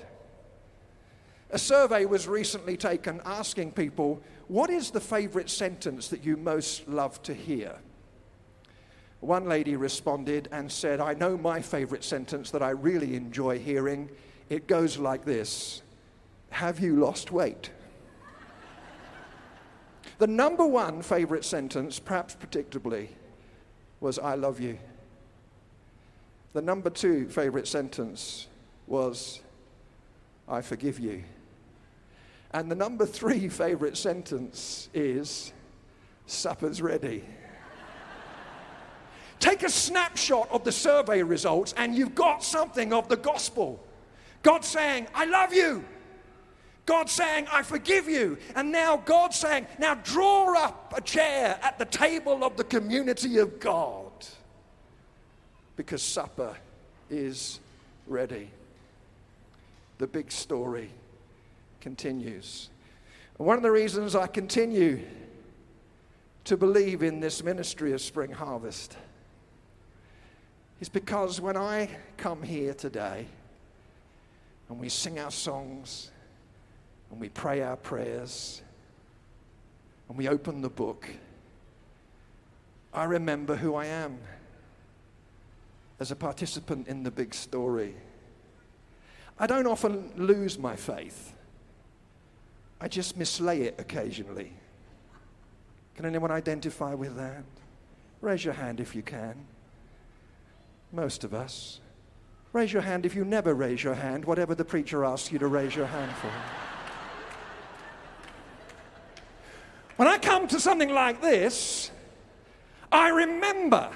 A 1.50 1.58
survey 1.58 2.04
was 2.04 2.26
recently 2.26 2.76
taken 2.76 3.20
asking 3.24 3.72
people, 3.72 4.20
what 4.48 4.68
is 4.68 4.90
the 4.90 5.00
favorite 5.00 5.48
sentence 5.48 6.08
that 6.08 6.24
you 6.24 6.36
most 6.36 6.88
love 6.88 7.22
to 7.22 7.34
hear? 7.34 7.76
One 9.20 9.48
lady 9.48 9.76
responded 9.76 10.48
and 10.52 10.70
said, 10.70 11.00
I 11.00 11.14
know 11.14 11.36
my 11.36 11.60
favorite 11.60 12.04
sentence 12.04 12.50
that 12.50 12.62
I 12.62 12.70
really 12.70 13.14
enjoy 13.14 13.58
hearing. 13.58 14.10
It 14.50 14.66
goes 14.66 14.98
like 14.98 15.24
this 15.24 15.82
Have 16.50 16.80
you 16.80 16.96
lost 16.96 17.32
weight? 17.32 17.70
the 20.18 20.26
number 20.26 20.66
one 20.66 21.00
favorite 21.02 21.44
sentence, 21.44 21.98
perhaps 21.98 22.36
predictably, 22.36 23.08
was 24.00 24.18
I 24.18 24.34
love 24.34 24.60
you. 24.60 24.78
The 26.52 26.62
number 26.62 26.90
two 26.90 27.28
favorite 27.28 27.68
sentence 27.68 28.48
was 28.86 29.40
I 30.48 30.60
forgive 30.60 30.98
you. 31.00 31.24
And 32.56 32.70
the 32.70 32.74
number 32.74 33.04
three 33.04 33.50
favorite 33.50 33.98
sentence 33.98 34.88
is 34.94 35.52
supper's 36.24 36.80
ready. 36.80 37.22
Take 39.38 39.62
a 39.62 39.68
snapshot 39.68 40.50
of 40.50 40.64
the 40.64 40.72
survey 40.72 41.22
results, 41.22 41.74
and 41.76 41.94
you've 41.94 42.14
got 42.14 42.42
something 42.42 42.94
of 42.94 43.10
the 43.10 43.18
gospel. 43.18 43.84
God 44.42 44.64
saying, 44.64 45.06
I 45.14 45.26
love 45.26 45.52
you. 45.52 45.84
God 46.86 47.10
saying, 47.10 47.46
I 47.52 47.60
forgive 47.60 48.08
you. 48.08 48.38
And 48.54 48.72
now 48.72 48.96
God 49.04 49.34
saying, 49.34 49.66
now 49.78 49.96
draw 49.96 50.58
up 50.58 50.94
a 50.96 51.02
chair 51.02 51.58
at 51.62 51.78
the 51.78 51.84
table 51.84 52.42
of 52.42 52.56
the 52.56 52.64
community 52.64 53.36
of 53.36 53.60
God 53.60 54.12
because 55.76 56.02
supper 56.02 56.56
is 57.10 57.60
ready. 58.06 58.48
The 59.98 60.06
big 60.06 60.32
story 60.32 60.88
continues. 61.86 62.68
One 63.36 63.56
of 63.56 63.62
the 63.62 63.70
reasons 63.70 64.16
I 64.16 64.26
continue 64.26 65.04
to 66.42 66.56
believe 66.56 67.04
in 67.04 67.20
this 67.20 67.44
ministry 67.44 67.92
of 67.92 68.00
Spring 68.00 68.32
Harvest 68.32 68.96
is 70.80 70.88
because 70.88 71.40
when 71.40 71.56
I 71.56 71.88
come 72.16 72.42
here 72.42 72.74
today 72.74 73.28
and 74.68 74.80
we 74.80 74.88
sing 74.88 75.20
our 75.20 75.30
songs 75.30 76.10
and 77.12 77.20
we 77.20 77.28
pray 77.28 77.62
our 77.62 77.76
prayers 77.76 78.62
and 80.08 80.18
we 80.18 80.26
open 80.26 80.62
the 80.62 80.68
book, 80.68 81.08
I 82.92 83.04
remember 83.04 83.54
who 83.54 83.76
I 83.76 83.86
am 83.86 84.18
as 86.00 86.10
a 86.10 86.16
participant 86.16 86.88
in 86.88 87.04
the 87.04 87.12
big 87.12 87.32
story. 87.32 87.94
I 89.38 89.46
don't 89.46 89.68
often 89.68 90.10
lose 90.16 90.58
my 90.58 90.74
faith. 90.74 91.35
I 92.80 92.88
just 92.88 93.18
mislay 93.18 93.60
it 93.60 93.76
occasionally. 93.78 94.52
Can 95.94 96.04
anyone 96.04 96.30
identify 96.30 96.94
with 96.94 97.16
that? 97.16 97.44
Raise 98.20 98.44
your 98.44 98.54
hand 98.54 98.80
if 98.80 98.94
you 98.94 99.02
can. 99.02 99.46
Most 100.92 101.24
of 101.24 101.32
us. 101.32 101.80
Raise 102.52 102.72
your 102.72 102.82
hand 102.82 103.06
if 103.06 103.14
you 103.14 103.24
never 103.24 103.54
raise 103.54 103.82
your 103.82 103.94
hand, 103.94 104.24
whatever 104.24 104.54
the 104.54 104.64
preacher 104.64 105.04
asks 105.04 105.32
you 105.32 105.38
to 105.38 105.46
raise 105.46 105.74
your 105.74 105.86
hand 105.86 106.12
for. 106.16 106.30
When 109.96 110.08
I 110.08 110.18
come 110.18 110.46
to 110.48 110.60
something 110.60 110.90
like 110.90 111.22
this, 111.22 111.90
I 112.92 113.08
remember, 113.08 113.90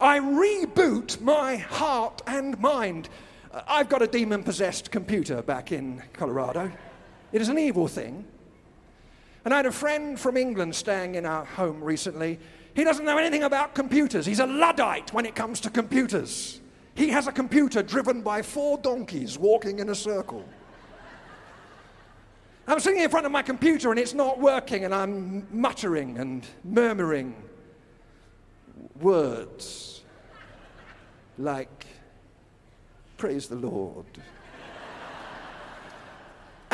I 0.00 0.18
reboot 0.18 1.20
my 1.20 1.56
heart 1.56 2.22
and 2.26 2.58
mind. 2.60 3.08
Uh, 3.52 3.62
I've 3.66 3.88
got 3.88 4.02
a 4.02 4.06
demon 4.06 4.42
possessed 4.42 4.90
computer 4.90 5.42
back 5.42 5.70
in 5.70 6.02
Colorado. 6.12 6.72
It 7.32 7.40
is 7.40 7.48
an 7.48 7.58
evil 7.58 7.88
thing. 7.88 8.24
And 9.44 9.54
I 9.54 9.58
had 9.58 9.66
a 9.66 9.72
friend 9.72 10.18
from 10.18 10.36
England 10.36 10.74
staying 10.74 11.14
in 11.14 11.24
our 11.24 11.44
home 11.44 11.82
recently. 11.82 12.38
He 12.74 12.84
doesn't 12.84 13.04
know 13.04 13.16
anything 13.16 13.44
about 13.44 13.74
computers. 13.74 14.26
He's 14.26 14.40
a 14.40 14.46
Luddite 14.46 15.12
when 15.12 15.24
it 15.24 15.34
comes 15.34 15.60
to 15.60 15.70
computers. 15.70 16.60
He 16.94 17.10
has 17.10 17.26
a 17.26 17.32
computer 17.32 17.82
driven 17.82 18.22
by 18.22 18.42
four 18.42 18.78
donkeys 18.78 19.38
walking 19.38 19.78
in 19.78 19.88
a 19.90 19.94
circle. 19.94 20.44
I'm 22.66 22.80
sitting 22.80 23.00
in 23.00 23.10
front 23.10 23.26
of 23.26 23.32
my 23.32 23.42
computer 23.42 23.90
and 23.90 24.00
it's 24.00 24.14
not 24.14 24.40
working, 24.40 24.84
and 24.84 24.92
I'm 24.92 25.46
muttering 25.52 26.18
and 26.18 26.44
murmuring 26.64 27.36
words 29.00 30.02
like, 31.38 31.86
Praise 33.16 33.46
the 33.46 33.56
Lord. 33.56 34.04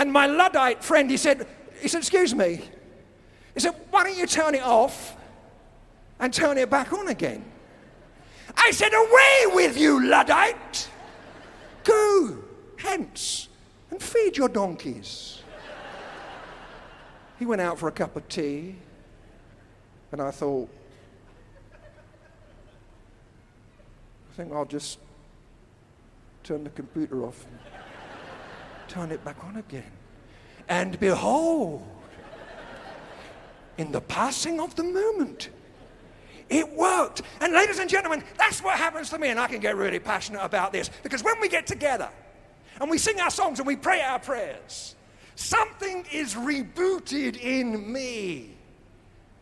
And 0.03 0.13
my 0.13 0.27
Luddite 0.27 0.83
friend, 0.83 1.09
he 1.09 1.17
said, 1.17 1.47
he 1.81 1.87
said, 1.87 1.99
Excuse 1.99 2.35
me. 2.35 2.61
He 3.55 3.61
said, 3.61 3.73
Why 3.91 4.03
don't 4.03 4.19
you 4.19 4.27
turn 4.27 4.57
it 4.57 4.63
off 4.63 5.17
and 6.19 6.35
turn 6.35 6.59
it 6.59 6.69
back 6.69 6.93
on 6.93 7.07
again? 7.07 7.45
I 8.57 8.73
said, 8.73 8.93
Away 8.93 9.55
with 9.55 9.79
you, 9.79 10.05
Luddite! 10.05 10.91
Go 11.85 12.37
hence 12.79 13.49
and 13.93 14.03
feed 14.03 14.37
your 14.37 14.49
donkeys. 14.49 15.43
He 17.39 17.47
went 17.47 17.61
out 17.61 17.79
for 17.79 17.87
a 17.87 17.93
cup 17.93 18.17
of 18.17 18.29
tea, 18.29 18.75
and 20.11 20.21
I 20.21 20.33
thought, 20.33 20.69
I 24.33 24.35
think 24.35 24.53
I'll 24.53 24.65
just 24.65 24.99
turn 26.43 26.65
the 26.65 26.71
computer 26.71 27.25
off 27.25 27.47
turn 28.93 29.11
it 29.11 29.25
back 29.25 29.43
on 29.45 29.57
again. 29.57 29.91
And 30.69 30.99
behold, 31.01 31.87
in 33.79 33.91
the 33.91 34.01
passing 34.01 34.61
of 34.61 34.75
the 34.77 34.85
moment, 34.85 35.51
it 36.49 36.71
worked. 36.73 37.23
And 37.41 37.53
ladies 37.53 37.79
and 37.79 37.89
gentlemen, 37.89 38.23
that's 38.37 38.63
what 38.63 38.79
happens 38.79 39.11
to 39.11 39.19
me. 39.19 39.29
And 39.29 39.41
I 39.41 39.49
can 39.49 39.61
get 39.61 39.77
really 39.77 39.99
passionate 39.99 40.45
about 40.45 40.73
this 40.73 40.91
because 41.03 41.25
when 41.25 41.41
we 41.41 41.49
get 41.49 41.67
together 41.67 42.11
and 42.81 42.91
we 42.91 42.99
sing 42.99 43.21
our 43.21 43.31
songs 43.31 43.59
and 43.59 43.67
we 43.67 43.77
pray 43.77 44.03
our 44.03 44.19
prayers, 44.19 44.95
Something 45.35 46.05
is 46.13 46.35
rebooted 46.35 47.37
in 47.41 47.91
me, 47.91 48.51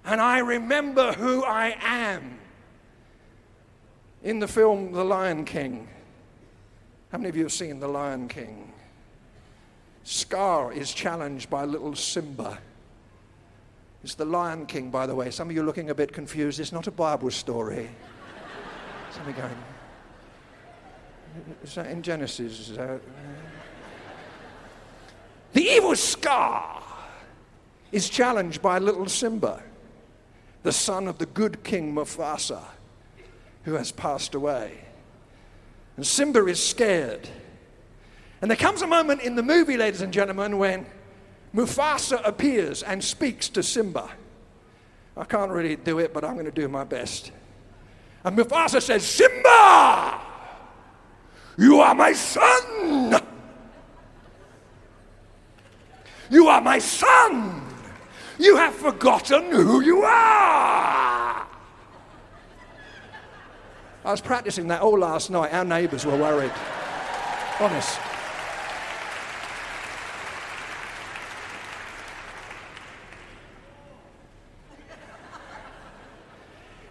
and 0.04 0.21
I 0.21 0.38
remember 0.38 1.12
who 1.12 1.45
I 1.45 1.76
am. 1.80 2.38
In 4.23 4.38
the 4.38 4.47
film 4.47 4.92
The 4.92 5.04
Lion 5.04 5.45
King, 5.45 5.88
how 7.11 7.19
many 7.19 7.28
of 7.28 7.37
you 7.37 7.42
have 7.42 7.52
seen 7.52 7.80
The 7.80 7.88
Lion 7.88 8.28
King? 8.28 8.73
Scar 10.04 10.73
is 10.73 10.92
challenged 10.92 11.50
by 11.50 11.64
little 11.64 11.95
Simba. 11.95 12.59
It's 14.02 14.14
the 14.14 14.25
Lion 14.25 14.66
King, 14.66 14.90
by 14.90 15.07
the 15.07 15.14
way. 15.14 15.30
Some 15.30 15.50
of 15.50 15.54
you 15.54 15.62
are 15.62 15.66
looking 15.66 15.90
a 15.90 15.95
bit 15.95 16.12
confused. 16.12 16.59
It's 16.59 16.73
not 16.73 16.87
a 16.87 16.90
Bible 16.90 17.30
story. 17.30 17.90
Some 19.12 19.26
you 19.28 19.35
going, 19.35 19.57
is 21.62 21.75
that 21.75 21.87
in 21.87 22.02
Genesis? 22.02 22.71
Is 22.71 22.76
that, 22.76 22.90
uh, 22.90 22.99
the 25.52 25.62
evil 25.62 25.97
Scar 25.97 26.83
is 27.92 28.09
challenged 28.09 28.62
by 28.62 28.78
little 28.78 29.07
Simba, 29.07 29.62
the 30.62 30.73
son 30.73 31.09
of 31.09 31.19
the 31.19 31.26
good 31.26 31.62
king 31.64 31.95
Mufasa, 31.95 32.62
who 33.64 33.75
has 33.75 33.90
passed 33.90 34.35
away. 34.35 34.78
And 35.97 36.07
Simba 36.07 36.47
is 36.47 36.64
scared. 36.64 37.28
And 38.42 38.50
there 38.50 38.56
comes 38.56 38.82
a 38.82 38.87
moment 38.87 39.20
in 39.20 39.35
the 39.35 39.42
movie, 39.42 39.76
ladies 39.76 40.00
and 40.00 40.12
gentlemen, 40.12 40.56
when 40.59 40.87
Mufasa 41.54 42.26
appears 42.26 42.82
and 42.82 43.02
speaks 43.02 43.49
to 43.50 43.62
Simba. 43.62 44.11
I 45.16 45.25
can't 45.25 45.50
really 45.50 45.76
do 45.76 45.99
it, 45.99 46.14
but 46.14 46.25
I'm 46.25 46.35
going 46.35 46.47
to 46.47 46.52
do 46.52 46.68
my 46.68 46.85
best. 46.85 47.32
And 48.25 48.38
Mufasa 48.38 48.80
says, 48.80 49.04
Simba, 49.04 50.20
you 51.59 51.80
are 51.80 51.94
my 51.94 52.12
son. 52.12 53.20
You 56.30 56.49
are 56.49 56.61
my 56.61 56.78
son. 56.78 57.66
You 58.38 58.56
have 58.56 58.75
forgotten 58.75 59.50
who 59.50 59.80
you 59.80 60.02
are. 60.02 61.47
I 64.02 64.11
was 64.11 64.20
practicing 64.23 64.68
that 64.68 64.80
all 64.80 64.99
last 64.99 65.30
night. 65.30 65.52
Our 65.52 65.64
neighbours 65.64 66.06
were 66.06 66.16
worried. 66.16 66.52
Honest. 67.59 67.99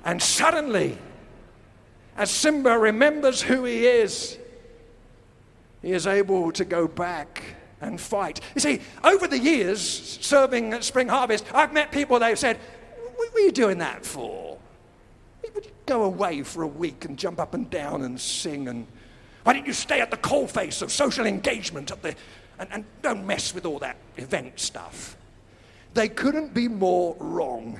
And 0.09 0.19
suddenly, 0.19 0.97
as 2.17 2.31
Simba 2.31 2.79
remembers 2.79 3.43
who 3.43 3.63
he 3.63 3.85
is, 3.85 4.39
he 5.83 5.91
is 5.91 6.07
able 6.07 6.51
to 6.53 6.65
go 6.65 6.87
back 6.87 7.43
and 7.79 8.01
fight. 8.01 8.41
You 8.55 8.61
see, 8.61 8.81
over 9.03 9.27
the 9.27 9.37
years 9.37 9.79
serving 10.19 10.73
at 10.73 10.83
Spring 10.83 11.09
Harvest, 11.09 11.45
I've 11.53 11.73
met 11.73 11.91
people 11.91 12.17
they've 12.17 12.39
said, 12.39 12.57
What 13.17 13.31
were 13.35 13.39
you 13.39 13.51
doing 13.51 13.77
that 13.77 14.03
for? 14.03 14.57
Would 15.53 15.65
you 15.65 15.71
go 15.85 16.01
away 16.01 16.41
for 16.41 16.63
a 16.63 16.67
week 16.67 17.05
and 17.05 17.15
jump 17.15 17.39
up 17.39 17.53
and 17.53 17.69
down 17.69 18.01
and 18.01 18.19
sing? 18.19 18.67
And 18.67 18.87
why 19.43 19.53
didn't 19.53 19.67
you 19.67 19.73
stay 19.73 20.01
at 20.01 20.09
the 20.09 20.17
coalface 20.17 20.81
of 20.81 20.91
social 20.91 21.27
engagement 21.27 21.91
at 21.91 22.01
the, 22.01 22.15
and, 22.57 22.67
and 22.71 22.85
don't 23.03 23.27
mess 23.27 23.53
with 23.53 23.63
all 23.63 23.77
that 23.77 23.97
event 24.17 24.59
stuff? 24.59 25.15
They 25.93 26.09
couldn't 26.09 26.55
be 26.55 26.67
more 26.67 27.15
wrong. 27.19 27.79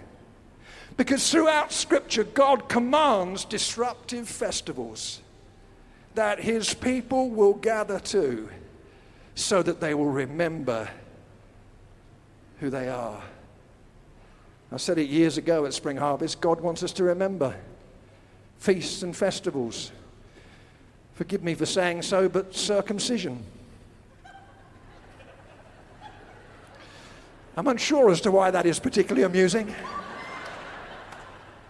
Because 1.00 1.32
throughout 1.32 1.72
Scripture, 1.72 2.26
God 2.26 2.68
commands 2.68 3.46
disruptive 3.46 4.28
festivals 4.28 5.22
that 6.16 6.42
His 6.42 6.74
people 6.74 7.30
will 7.30 7.54
gather 7.54 8.02
to 8.02 8.50
so 9.34 9.64
that 9.64 9.80
they 9.80 9.94
will 9.94 10.10
remember 10.10 10.90
who 12.60 12.70
they 12.70 12.90
are. 12.90 13.24
I 14.74 14.76
said 14.76 14.98
it 14.98 15.08
years 15.08 15.38
ago 15.38 15.66
at 15.66 15.74
Spring 15.74 15.96
Harvest 15.96 16.42
God 16.42 16.60
wants 16.60 16.84
us 16.84 16.92
to 16.92 17.06
remember 17.06 17.56
feasts 18.58 19.02
and 19.02 19.16
festivals. 19.16 19.94
Forgive 21.14 21.46
me 21.46 21.54
for 21.54 21.66
saying 21.66 22.02
so, 22.02 22.28
but 22.28 22.54
circumcision. 22.54 23.42
I'm 27.56 27.68
unsure 27.70 28.12
as 28.12 28.20
to 28.22 28.32
why 28.32 28.52
that 28.52 28.66
is 28.66 28.82
particularly 28.82 29.24
amusing. 29.24 29.74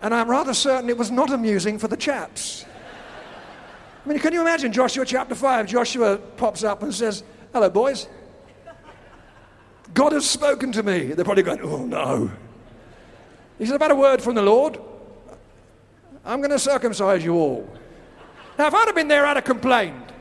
And 0.02 0.14
I'm 0.14 0.30
rather 0.30 0.54
certain 0.54 0.90
it 0.90 0.98
was 0.98 1.12
not 1.12 1.32
amusing 1.32 1.78
for 1.78 1.88
the 1.88 1.98
chaps. 1.98 2.66
I 4.06 4.10
mean, 4.10 4.20
can 4.20 4.34
you 4.34 4.42
imagine 4.42 4.72
Joshua 4.72 5.06
chapter 5.06 5.36
5? 5.36 5.68
Joshua 5.68 6.18
pops 6.18 6.64
up 6.64 6.84
and 6.84 6.94
says, 6.94 7.24
Hello, 7.52 7.70
boys. 7.70 8.08
God 9.94 10.14
has 10.14 10.30
spoken 10.30 10.72
to 10.72 10.84
me. 10.84 11.08
They're 11.08 11.26
probably 11.26 11.44
going, 11.44 11.62
Oh, 11.62 11.86
no. 11.86 12.32
He 13.58 13.66
said, 13.66 13.76
About 13.76 13.92
a 13.92 13.96
word 13.96 14.22
from 14.22 14.36
the 14.36 14.42
Lord. 14.42 14.80
I'm 16.24 16.40
going 16.40 16.52
to 16.52 16.60
circumcise 16.60 17.24
you 17.24 17.36
all. 17.36 17.70
Now, 18.58 18.68
if 18.68 18.74
I'd 18.74 18.88
have 18.88 18.96
been 18.96 19.08
there, 19.08 19.26
I'd 19.26 19.38
have 19.38 19.46
complained. 19.46 20.14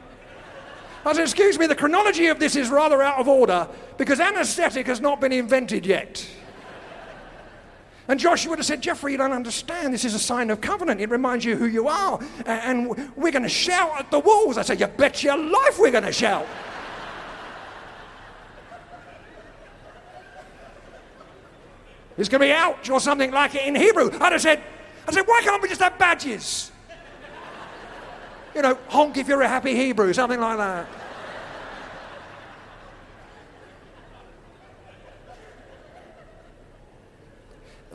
I 1.05 1.13
said, 1.13 1.23
Excuse 1.23 1.59
me, 1.59 1.67
the 1.67 1.77
chronology 1.77 2.27
of 2.27 2.41
this 2.41 2.57
is 2.57 2.71
rather 2.71 3.01
out 3.01 3.21
of 3.21 3.29
order 3.29 3.69
because 3.97 4.19
anesthetic 4.19 4.87
has 4.87 5.01
not 5.01 5.21
been 5.21 5.33
invented 5.33 5.87
yet. 5.87 6.29
And 8.09 8.19
Joshua 8.19 8.51
would 8.51 8.59
have 8.59 8.67
said, 8.67 8.81
Jeffrey, 8.81 9.13
you 9.13 9.19
don't 9.19 9.33
understand. 9.33 9.93
This 9.93 10.05
is 10.05 10.15
a 10.15 10.19
sign 10.19 10.49
of 10.49 10.63
covenant. 10.63 11.01
It 11.01 11.11
reminds 11.11 11.45
you 11.45 11.57
who 11.57 11.67
you 11.67 11.89
are. 11.89 12.19
And 12.47 12.89
we're 13.17 13.33
going 13.33 13.43
to 13.43 13.51
shout 13.51 13.93
at 13.99 14.11
the 14.11 14.19
walls. 14.19 14.57
I 14.57 14.63
said, 14.63 14.81
You 14.81 14.87
bet 14.87 15.23
your 15.23 15.37
life 15.37 15.79
we're 15.79 15.91
going 15.91 16.05
to 16.05 16.13
shout. 16.13 16.47
It's 22.17 22.29
going 22.29 22.41
to 22.41 22.47
be 22.47 22.53
ouch 22.53 22.91
or 22.91 22.99
something 22.99 23.31
like 23.31 23.55
it 23.55 23.65
in 23.67 23.77
Hebrew. 23.77 24.11
I'd 24.21 24.33
have 24.33 24.41
said, 24.41 24.61
I 25.07 25.13
said, 25.13 25.23
why 25.23 25.41
can't 25.43 25.63
we 25.63 25.69
just 25.69 25.81
have 25.81 25.97
badges? 25.99 26.73
You 28.55 28.63
know, 28.63 28.77
honk 28.89 29.17
if 29.17 29.29
you're 29.29 29.41
a 29.43 29.49
happy 29.49 29.75
Hebrew, 29.75 30.13
something 30.13 30.41
like 30.41 30.59
that. 30.59 30.89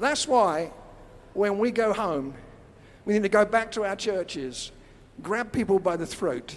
That's 0.03 0.27
why 0.27 0.69
when 1.33 1.57
we 1.57 1.71
go 1.71 1.93
home, 1.93 2.33
we 3.05 3.13
need 3.13 3.23
to 3.23 3.29
go 3.29 3.45
back 3.45 3.71
to 3.71 3.85
our 3.85 3.95
churches, 3.95 4.73
grab 5.21 5.53
people 5.53 5.79
by 5.79 5.95
the 5.95 6.05
throat, 6.05 6.53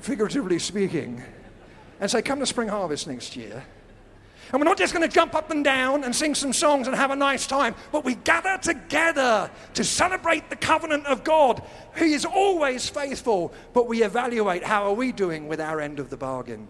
figuratively 0.00 0.58
speaking, 0.58 1.22
and 2.00 2.10
say, 2.10 2.20
Come 2.20 2.40
to 2.40 2.46
Spring 2.46 2.66
Harvest 2.66 3.06
next 3.06 3.36
year. 3.36 3.62
And 4.52 4.60
we're 4.60 4.64
not 4.64 4.78
just 4.78 4.92
going 4.92 5.08
to 5.08 5.14
jump 5.14 5.36
up 5.36 5.52
and 5.52 5.62
down 5.62 6.02
and 6.02 6.14
sing 6.14 6.34
some 6.34 6.52
songs 6.52 6.88
and 6.88 6.96
have 6.96 7.12
a 7.12 7.16
nice 7.16 7.46
time, 7.46 7.76
but 7.92 8.04
we 8.04 8.16
gather 8.16 8.58
together 8.58 9.48
to 9.74 9.84
celebrate 9.84 10.50
the 10.50 10.56
covenant 10.56 11.06
of 11.06 11.22
God. 11.22 11.62
He 11.96 12.14
is 12.14 12.24
always 12.24 12.88
faithful, 12.88 13.54
but 13.74 13.86
we 13.86 14.02
evaluate 14.02 14.64
how 14.64 14.86
are 14.86 14.92
we 14.92 15.12
doing 15.12 15.46
with 15.46 15.60
our 15.60 15.80
end 15.80 16.00
of 16.00 16.10
the 16.10 16.16
bargain. 16.16 16.66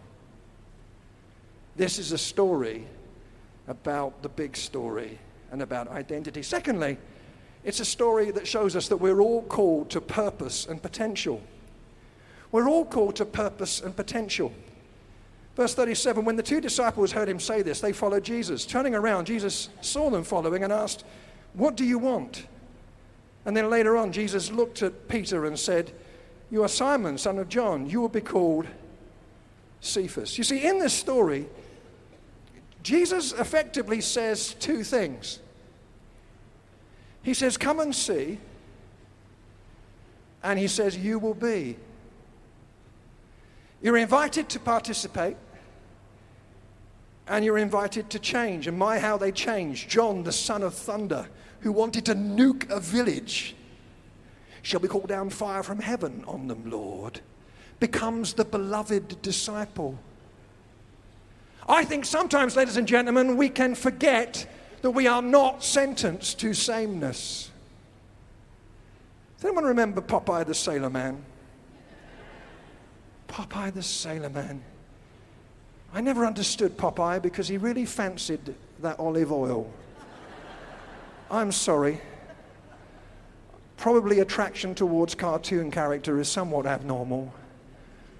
This 1.74 1.98
is 1.98 2.12
a 2.12 2.18
story 2.18 2.86
about 3.68 4.22
the 4.22 4.28
big 4.28 4.56
story 4.56 5.18
and 5.50 5.62
about 5.62 5.88
identity. 5.88 6.42
Secondly, 6.42 6.98
it's 7.64 7.80
a 7.80 7.84
story 7.84 8.30
that 8.32 8.46
shows 8.46 8.74
us 8.74 8.88
that 8.88 8.96
we're 8.96 9.20
all 9.20 9.42
called 9.42 9.90
to 9.90 10.00
purpose 10.00 10.66
and 10.66 10.82
potential. 10.82 11.40
We're 12.50 12.68
all 12.68 12.84
called 12.84 13.16
to 13.16 13.24
purpose 13.24 13.80
and 13.80 13.94
potential. 13.94 14.52
Verse 15.56 15.74
37 15.74 16.24
When 16.24 16.36
the 16.36 16.42
two 16.42 16.60
disciples 16.60 17.12
heard 17.12 17.28
him 17.28 17.38
say 17.38 17.62
this, 17.62 17.80
they 17.80 17.92
followed 17.92 18.24
Jesus. 18.24 18.66
Turning 18.66 18.94
around, 18.94 19.26
Jesus 19.26 19.68
saw 19.80 20.10
them 20.10 20.24
following 20.24 20.64
and 20.64 20.72
asked, 20.72 21.04
What 21.54 21.76
do 21.76 21.84
you 21.84 21.98
want? 21.98 22.46
And 23.44 23.56
then 23.56 23.70
later 23.70 23.96
on, 23.96 24.12
Jesus 24.12 24.50
looked 24.50 24.82
at 24.82 25.08
Peter 25.08 25.46
and 25.46 25.58
said, 25.58 25.92
You 26.50 26.62
are 26.62 26.68
Simon, 26.68 27.18
son 27.18 27.38
of 27.38 27.48
John. 27.48 27.88
You 27.88 28.00
will 28.00 28.08
be 28.08 28.20
called 28.20 28.66
Cephas. 29.80 30.38
You 30.38 30.44
see, 30.44 30.66
in 30.66 30.78
this 30.78 30.92
story, 30.94 31.46
Jesus 32.82 33.32
effectively 33.32 34.00
says 34.00 34.54
two 34.54 34.82
things. 34.82 35.38
He 37.22 37.34
says, 37.34 37.56
Come 37.56 37.80
and 37.80 37.94
see. 37.94 38.38
And 40.42 40.58
he 40.58 40.66
says, 40.66 40.96
You 40.96 41.18
will 41.18 41.34
be. 41.34 41.76
You're 43.80 43.96
invited 43.96 44.48
to 44.50 44.60
participate 44.60 45.36
and 47.26 47.44
you're 47.44 47.58
invited 47.58 48.10
to 48.10 48.18
change. 48.18 48.66
And 48.66 48.78
my, 48.78 48.98
how 48.98 49.16
they 49.16 49.32
changed. 49.32 49.88
John, 49.88 50.22
the 50.22 50.32
son 50.32 50.62
of 50.62 50.74
thunder, 50.74 51.28
who 51.60 51.72
wanted 51.72 52.04
to 52.06 52.14
nuke 52.14 52.68
a 52.70 52.80
village, 52.80 53.54
shall 54.62 54.80
we 54.80 54.88
call 54.88 55.02
down 55.02 55.30
fire 55.30 55.62
from 55.62 55.78
heaven 55.78 56.24
on 56.26 56.48
them, 56.48 56.68
Lord, 56.68 57.20
becomes 57.80 58.34
the 58.34 58.44
beloved 58.44 59.22
disciple. 59.22 59.98
I 61.68 61.84
think 61.84 62.04
sometimes, 62.04 62.56
ladies 62.56 62.76
and 62.76 62.88
gentlemen, 62.88 63.36
we 63.36 63.48
can 63.48 63.74
forget 63.74 64.46
that 64.82 64.90
we 64.90 65.06
are 65.06 65.22
not 65.22 65.62
sentenced 65.62 66.40
to 66.40 66.54
sameness. 66.54 67.50
Does 69.36 69.44
anyone 69.46 69.64
remember 69.64 70.00
Popeye 70.00 70.46
the 70.46 70.54
Sailor 70.54 70.90
Man? 70.90 71.24
Popeye 73.28 73.72
the 73.72 73.82
Sailor 73.82 74.30
Man. 74.30 74.62
I 75.94 76.00
never 76.00 76.26
understood 76.26 76.76
Popeye 76.76 77.20
because 77.20 77.48
he 77.48 77.58
really 77.58 77.84
fancied 77.84 78.54
that 78.80 78.98
olive 78.98 79.30
oil. 79.30 79.70
I'm 81.30 81.52
sorry. 81.52 82.00
Probably 83.76 84.20
attraction 84.20 84.74
towards 84.74 85.14
cartoon 85.14 85.70
character 85.70 86.20
is 86.20 86.28
somewhat 86.28 86.66
abnormal, 86.66 87.32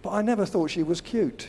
but 0.02 0.10
I 0.10 0.22
never 0.22 0.44
thought 0.44 0.70
she 0.70 0.82
was 0.82 1.00
cute. 1.00 1.46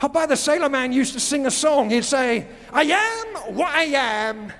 Popeye 0.00 0.28
the 0.28 0.36
Sailor 0.36 0.68
Man 0.68 0.92
used 0.92 1.14
to 1.14 1.20
sing 1.20 1.46
a 1.46 1.50
song. 1.50 1.90
He'd 1.90 2.04
say, 2.04 2.46
I 2.72 2.82
am 2.82 3.54
what 3.54 3.68
I 3.68 3.84
am, 3.84 4.52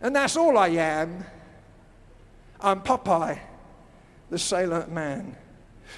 and 0.00 0.16
that's 0.16 0.36
all 0.36 0.56
I 0.56 0.68
am. 0.68 1.24
I'm 2.60 2.80
Popeye 2.80 3.38
the 4.30 4.38
sailor 4.38 4.86
man. 4.88 5.36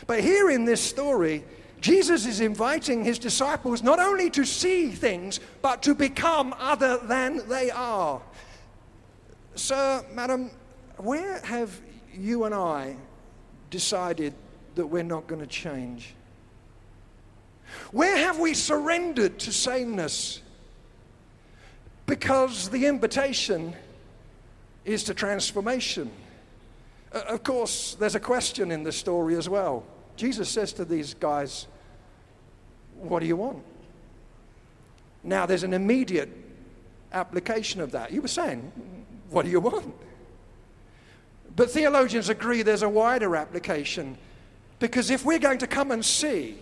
But 0.06 0.20
here 0.20 0.50
in 0.50 0.64
this 0.64 0.80
story, 0.80 1.44
Jesus 1.80 2.26
is 2.26 2.40
inviting 2.40 3.04
his 3.04 3.18
disciples 3.18 3.82
not 3.82 3.98
only 3.98 4.30
to 4.30 4.44
see 4.44 4.90
things, 4.90 5.40
but 5.62 5.82
to 5.82 5.94
become 5.94 6.54
other 6.58 6.98
than 6.98 7.48
they 7.48 7.70
are. 7.70 8.20
Sir, 9.54 10.04
madam, 10.12 10.50
where 10.96 11.40
have 11.40 11.80
you 12.14 12.44
and 12.44 12.54
I 12.54 12.96
decided 13.70 14.34
that 14.74 14.86
we're 14.86 15.02
not 15.02 15.26
going 15.26 15.40
to 15.40 15.46
change? 15.46 16.14
Where 17.92 18.16
have 18.16 18.38
we 18.38 18.54
surrendered 18.54 19.38
to 19.40 19.52
sameness? 19.52 20.40
Because 22.06 22.68
the 22.68 22.86
invitation 22.86 23.74
is 24.84 25.04
to 25.04 25.14
transformation. 25.14 26.10
Uh, 27.12 27.22
of 27.28 27.42
course, 27.42 27.96
there's 27.98 28.14
a 28.14 28.20
question 28.20 28.70
in 28.70 28.82
the 28.82 28.92
story 28.92 29.36
as 29.36 29.48
well. 29.48 29.84
Jesus 30.16 30.48
says 30.48 30.72
to 30.74 30.84
these 30.84 31.14
guys, 31.14 31.66
What 32.96 33.20
do 33.20 33.26
you 33.26 33.36
want? 33.36 33.62
Now, 35.22 35.46
there's 35.46 35.62
an 35.62 35.74
immediate 35.74 36.30
application 37.12 37.80
of 37.80 37.92
that. 37.92 38.12
You 38.12 38.22
were 38.22 38.28
saying, 38.28 38.72
What 39.30 39.44
do 39.44 39.50
you 39.50 39.60
want? 39.60 39.94
But 41.56 41.70
theologians 41.70 42.28
agree 42.28 42.62
there's 42.62 42.82
a 42.82 42.88
wider 42.88 43.36
application 43.36 44.16
because 44.78 45.10
if 45.10 45.24
we're 45.24 45.38
going 45.38 45.58
to 45.58 45.66
come 45.66 45.90
and 45.90 46.04
see, 46.04 46.56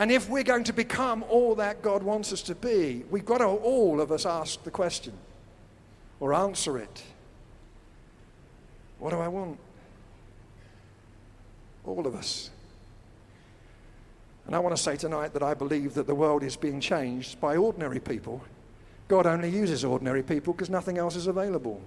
and 0.00 0.10
if 0.10 0.30
we're 0.30 0.42
going 0.42 0.64
to 0.64 0.72
become 0.72 1.22
all 1.28 1.54
that 1.56 1.82
God 1.82 2.02
wants 2.02 2.32
us 2.32 2.40
to 2.44 2.54
be, 2.54 3.04
we've 3.10 3.26
got 3.26 3.38
to 3.38 3.44
all 3.44 4.00
of 4.00 4.10
us 4.10 4.24
ask 4.24 4.64
the 4.64 4.70
question 4.70 5.12
or 6.20 6.32
answer 6.32 6.78
it. 6.78 7.02
What 8.98 9.10
do 9.10 9.18
I 9.20 9.28
want? 9.28 9.58
All 11.84 12.06
of 12.06 12.14
us. 12.14 12.48
And 14.46 14.56
I 14.56 14.58
want 14.58 14.74
to 14.74 14.82
say 14.82 14.96
tonight 14.96 15.34
that 15.34 15.42
I 15.42 15.52
believe 15.52 15.92
that 15.92 16.06
the 16.06 16.14
world 16.14 16.42
is 16.42 16.56
being 16.56 16.80
changed 16.80 17.38
by 17.38 17.58
ordinary 17.58 18.00
people. 18.00 18.42
God 19.06 19.26
only 19.26 19.50
uses 19.50 19.84
ordinary 19.84 20.22
people 20.22 20.54
because 20.54 20.70
nothing 20.70 20.96
else 20.96 21.14
is 21.14 21.26
available. 21.26 21.78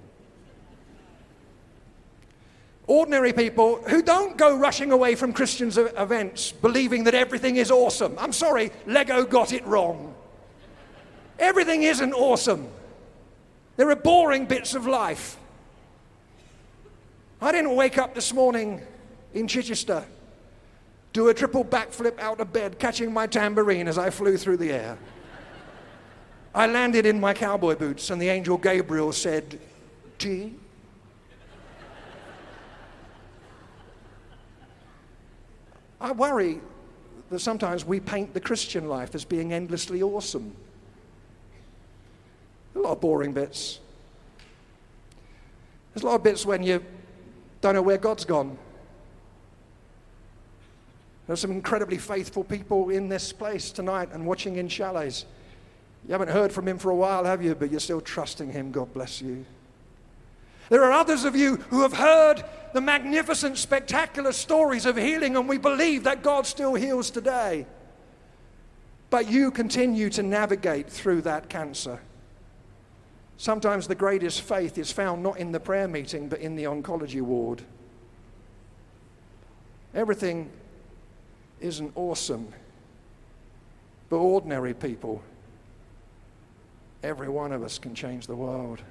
Ordinary 2.85 3.31
people 3.31 3.81
who 3.87 4.01
don't 4.01 4.37
go 4.37 4.57
rushing 4.57 4.91
away 4.91 5.15
from 5.15 5.31
Christians' 5.31 5.77
events 5.77 6.51
believing 6.51 7.05
that 7.05 7.15
everything 7.15 7.55
is 7.55 7.71
awesome. 7.71 8.15
I'm 8.19 8.33
sorry, 8.33 8.71
Lego 8.85 9.23
got 9.23 9.53
it 9.53 9.65
wrong. 9.65 10.13
Everything 11.39 11.83
isn't 11.83 12.13
awesome. 12.13 12.67
There 13.77 13.89
are 13.89 13.95
boring 13.95 14.45
bits 14.45 14.75
of 14.75 14.85
life. 14.85 15.37
I 17.41 17.51
didn't 17.51 17.75
wake 17.75 17.97
up 17.97 18.15
this 18.15 18.33
morning 18.33 18.81
in 19.33 19.47
Chichester, 19.47 20.05
do 21.11 21.29
a 21.29 21.33
triple 21.33 21.65
backflip 21.65 22.19
out 22.19 22.39
of 22.39 22.53
bed, 22.53 22.79
catching 22.79 23.11
my 23.11 23.27
tambourine 23.27 23.87
as 23.87 23.97
I 23.97 24.09
flew 24.09 24.37
through 24.37 24.57
the 24.57 24.71
air. 24.71 24.97
I 26.55 26.67
landed 26.67 27.05
in 27.05 27.19
my 27.19 27.33
cowboy 27.33 27.75
boots, 27.75 28.09
and 28.11 28.21
the 28.21 28.29
angel 28.29 28.57
Gabriel 28.57 29.11
said, 29.11 29.59
Tea? 30.19 30.55
I 36.03 36.11
worry 36.11 36.59
that 37.29 37.39
sometimes 37.39 37.85
we 37.85 38.01
paint 38.01 38.33
the 38.33 38.41
Christian 38.41 38.89
life 38.89 39.15
as 39.15 39.23
being 39.23 39.53
endlessly 39.53 40.03
awesome. 40.03 40.53
A 42.75 42.79
lot 42.79 42.91
of 42.91 43.01
boring 43.01 43.31
bits. 43.31 43.79
There's 45.93 46.03
a 46.03 46.07
lot 46.07 46.15
of 46.15 46.23
bits 46.23 46.45
when 46.45 46.61
you 46.61 46.83
don't 47.61 47.75
know 47.75 47.81
where 47.81 47.97
God's 47.97 48.25
gone. 48.25 48.57
There's 51.25 51.39
some 51.39 51.51
incredibly 51.51 51.97
faithful 51.97 52.43
people 52.43 52.89
in 52.89 53.07
this 53.07 53.31
place 53.31 53.71
tonight 53.71 54.09
and 54.11 54.25
watching 54.25 54.57
in 54.57 54.67
chalets. 54.67 55.25
You 56.05 56.11
haven't 56.11 56.31
heard 56.31 56.51
from 56.51 56.67
him 56.67 56.77
for 56.77 56.89
a 56.89 56.95
while, 56.95 57.23
have 57.23 57.41
you? 57.41 57.55
But 57.55 57.71
you're 57.71 57.79
still 57.79 58.01
trusting 58.01 58.51
him. 58.51 58.71
God 58.71 58.93
bless 58.93 59.21
you. 59.21 59.45
There 60.73 60.83
are 60.85 60.91
others 60.91 61.23
of 61.23 61.35
you 61.35 61.57
who 61.69 61.83
have 61.83 61.93
heard 61.93 62.43
the 62.73 62.81
magnificent, 62.81 63.59
spectacular 63.59 64.31
stories 64.31 64.87
of 64.87 64.97
healing, 64.97 65.37
and 65.37 65.47
we 65.47 65.59
believe 65.59 66.05
that 66.05 66.23
God 66.23 66.47
still 66.47 66.73
heals 66.73 67.11
today. 67.11 67.67
But 69.11 69.29
you 69.29 69.51
continue 69.51 70.09
to 70.09 70.23
navigate 70.23 70.89
through 70.89 71.21
that 71.21 71.47
cancer. 71.47 71.99
Sometimes 73.37 73.87
the 73.87 73.93
greatest 73.93 74.41
faith 74.41 74.79
is 74.79 74.91
found 74.91 75.21
not 75.21 75.37
in 75.37 75.51
the 75.51 75.59
prayer 75.59 75.87
meeting, 75.87 76.27
but 76.27 76.39
in 76.39 76.55
the 76.55 76.63
oncology 76.63 77.21
ward. 77.21 77.61
Everything 79.93 80.49
isn't 81.59 81.91
awesome, 81.93 82.51
but 84.09 84.15
ordinary 84.15 84.73
people, 84.73 85.21
every 87.03 87.29
one 87.29 87.51
of 87.51 87.61
us 87.61 87.77
can 87.77 87.93
change 87.93 88.25
the 88.25 88.35
world. 88.35 88.81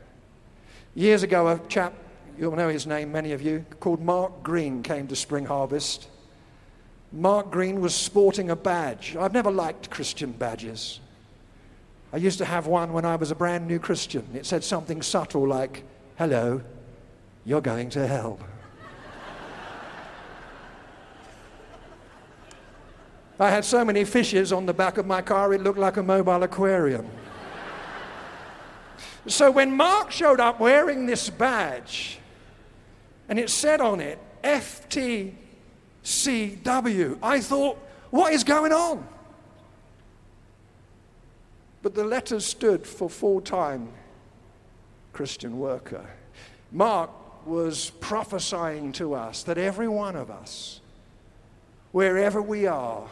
Years 0.94 1.22
ago, 1.22 1.48
a 1.48 1.58
chap, 1.68 1.94
you'll 2.38 2.54
know 2.54 2.68
his 2.68 2.86
name, 2.86 3.12
many 3.12 3.32
of 3.32 3.40
you, 3.40 3.64
called 3.80 4.02
Mark 4.02 4.42
Greene 4.42 4.82
came 4.82 5.08
to 5.08 5.16
Spring 5.16 5.46
Harvest. 5.46 6.08
Mark 7.12 7.50
Greene 7.50 7.80
was 7.80 7.94
sporting 7.94 8.50
a 8.50 8.56
badge. 8.56 9.16
I've 9.16 9.32
never 9.32 9.50
liked 9.50 9.88
Christian 9.88 10.32
badges. 10.32 11.00
I 12.12 12.18
used 12.18 12.36
to 12.38 12.44
have 12.44 12.66
one 12.66 12.92
when 12.92 13.06
I 13.06 13.16
was 13.16 13.30
a 13.30 13.34
brand 13.34 13.66
new 13.66 13.78
Christian. 13.78 14.26
It 14.34 14.44
said 14.44 14.64
something 14.64 15.00
subtle 15.00 15.48
like, 15.48 15.84
Hello, 16.18 16.60
you're 17.46 17.62
going 17.62 17.88
to 17.90 18.06
hell. 18.06 18.38
I 23.40 23.48
had 23.48 23.64
so 23.64 23.82
many 23.82 24.04
fishes 24.04 24.52
on 24.52 24.66
the 24.66 24.74
back 24.74 24.98
of 24.98 25.06
my 25.06 25.22
car, 25.22 25.54
it 25.54 25.62
looked 25.62 25.78
like 25.78 25.96
a 25.96 26.02
mobile 26.02 26.42
aquarium. 26.42 27.08
So 29.26 29.50
when 29.50 29.76
Mark 29.76 30.10
showed 30.10 30.40
up 30.40 30.58
wearing 30.58 31.06
this 31.06 31.30
badge, 31.30 32.18
and 33.28 33.38
it 33.38 33.50
said 33.50 33.80
on 33.80 34.00
it, 34.00 34.18
FTCW, 34.42 35.34
I 37.22 37.40
thought, 37.40 37.78
what 38.10 38.32
is 38.32 38.42
going 38.44 38.72
on? 38.72 39.06
But 41.82 41.94
the 41.94 42.04
letters 42.04 42.44
stood 42.44 42.86
for 42.86 43.08
full 43.08 43.40
time 43.40 43.88
Christian 45.12 45.58
worker. 45.58 46.04
Mark 46.70 47.10
was 47.46 47.90
prophesying 48.00 48.92
to 48.92 49.14
us 49.14 49.42
that 49.44 49.58
every 49.58 49.88
one 49.88 50.16
of 50.16 50.30
us, 50.30 50.80
wherever 51.90 52.40
we 52.40 52.66
are, 52.66 53.08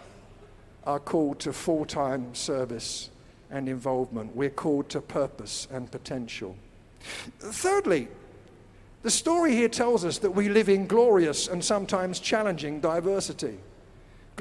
are 0.84 1.00
called 1.00 1.40
to 1.40 1.52
full 1.52 1.84
time 1.84 2.34
service 2.34 3.10
and 3.50 3.68
involvement. 3.68 4.34
We're 4.34 4.50
called 4.50 4.88
to 4.90 5.00
purpose 5.00 5.66
and 5.70 5.90
potential. 5.90 6.56
Thirdly, 7.38 8.08
the 9.02 9.10
story 9.10 9.52
here 9.52 9.68
tells 9.68 10.04
us 10.04 10.18
that 10.18 10.30
we 10.32 10.48
live 10.48 10.68
in 10.68 10.86
glorious 10.86 11.48
and 11.48 11.64
sometimes 11.64 12.20
challenging 12.20 12.80
diversity 12.80 13.58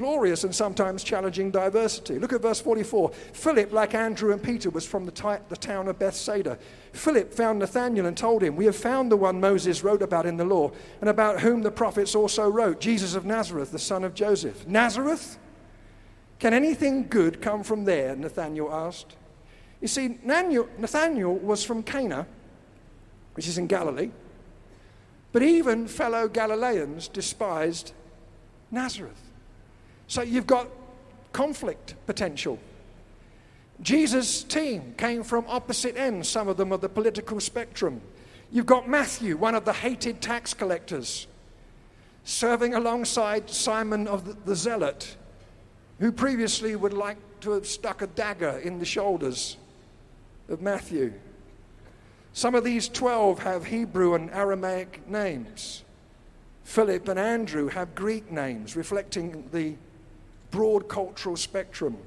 glorious 0.00 0.44
and 0.44 0.54
sometimes 0.54 1.04
challenging 1.04 1.50
diversity. 1.50 2.18
Look 2.18 2.32
at 2.32 2.40
verse 2.40 2.58
44. 2.58 3.10
Philip, 3.10 3.70
like 3.70 3.92
Andrew 3.92 4.32
and 4.32 4.42
Peter, 4.42 4.70
was 4.70 4.86
from 4.86 5.04
the, 5.04 5.40
the 5.50 5.56
town 5.58 5.88
of 5.88 5.98
Bethsaida. 5.98 6.58
Philip 6.94 7.34
found 7.34 7.58
Nathanael 7.58 8.06
and 8.06 8.16
told 8.16 8.42
him, 8.42 8.56
We 8.56 8.64
have 8.64 8.76
found 8.76 9.12
the 9.12 9.18
one 9.18 9.40
Moses 9.40 9.84
wrote 9.84 10.00
about 10.00 10.24
in 10.24 10.38
the 10.38 10.44
law, 10.44 10.72
and 11.02 11.10
about 11.10 11.40
whom 11.40 11.60
the 11.60 11.70
prophets 11.70 12.14
also 12.14 12.48
wrote, 12.48 12.80
Jesus 12.80 13.14
of 13.14 13.26
Nazareth, 13.26 13.72
the 13.72 13.78
son 13.78 14.02
of 14.02 14.14
Joseph. 14.14 14.66
Nazareth? 14.66 15.38
Can 16.40 16.54
anything 16.54 17.06
good 17.06 17.42
come 17.42 17.62
from 17.62 17.84
there? 17.84 18.16
Nathanael 18.16 18.72
asked. 18.72 19.14
You 19.80 19.88
see, 19.88 20.18
Nathanael 20.24 21.34
was 21.34 21.62
from 21.62 21.82
Cana, 21.82 22.26
which 23.34 23.46
is 23.46 23.58
in 23.58 23.66
Galilee, 23.66 24.10
but 25.32 25.42
even 25.42 25.86
fellow 25.86 26.28
Galileans 26.28 27.08
despised 27.08 27.92
Nazareth. 28.70 29.20
So 30.06 30.22
you've 30.22 30.46
got 30.46 30.68
conflict 31.32 31.94
potential. 32.06 32.58
Jesus' 33.82 34.42
team 34.42 34.94
came 34.96 35.22
from 35.22 35.44
opposite 35.46 35.96
ends, 35.96 36.28
some 36.28 36.48
of 36.48 36.56
them 36.56 36.72
of 36.72 36.80
the 36.80 36.88
political 36.88 37.38
spectrum. 37.40 38.00
You've 38.50 38.66
got 38.66 38.88
Matthew, 38.88 39.36
one 39.36 39.54
of 39.54 39.64
the 39.64 39.72
hated 39.72 40.20
tax 40.20 40.52
collectors, 40.52 41.26
serving 42.24 42.74
alongside 42.74 43.48
Simon 43.48 44.08
of 44.08 44.24
the, 44.24 44.32
the 44.44 44.56
Zealot, 44.56 45.16
who 46.00 46.10
previously 46.10 46.74
would 46.74 46.94
like 46.94 47.18
to 47.40 47.52
have 47.52 47.66
stuck 47.66 48.02
a 48.02 48.06
dagger 48.06 48.58
in 48.58 48.78
the 48.78 48.84
shoulders 48.86 49.58
of 50.48 50.62
Matthew. 50.62 51.12
Some 52.32 52.54
of 52.54 52.64
these 52.64 52.88
12 52.88 53.40
have 53.40 53.66
Hebrew 53.66 54.14
and 54.14 54.30
Aramaic 54.30 55.06
names. 55.08 55.84
Philip 56.64 57.06
and 57.08 57.18
Andrew 57.18 57.68
have 57.68 57.94
Greek 57.94 58.30
names, 58.32 58.76
reflecting 58.76 59.48
the 59.52 59.74
broad 60.50 60.88
cultural 60.88 61.36
spectrum. 61.36 61.98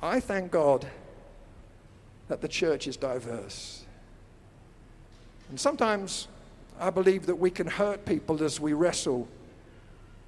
I 0.00 0.20
thank 0.20 0.52
God 0.52 0.86
that 2.28 2.40
the 2.40 2.48
church 2.48 2.86
is 2.86 2.96
diverse. 2.96 3.84
And 5.48 5.58
sometimes 5.58 6.28
I 6.78 6.90
believe 6.90 7.26
that 7.26 7.36
we 7.36 7.50
can 7.50 7.66
hurt 7.66 8.04
people 8.04 8.44
as 8.44 8.60
we 8.60 8.74
wrestle 8.74 9.26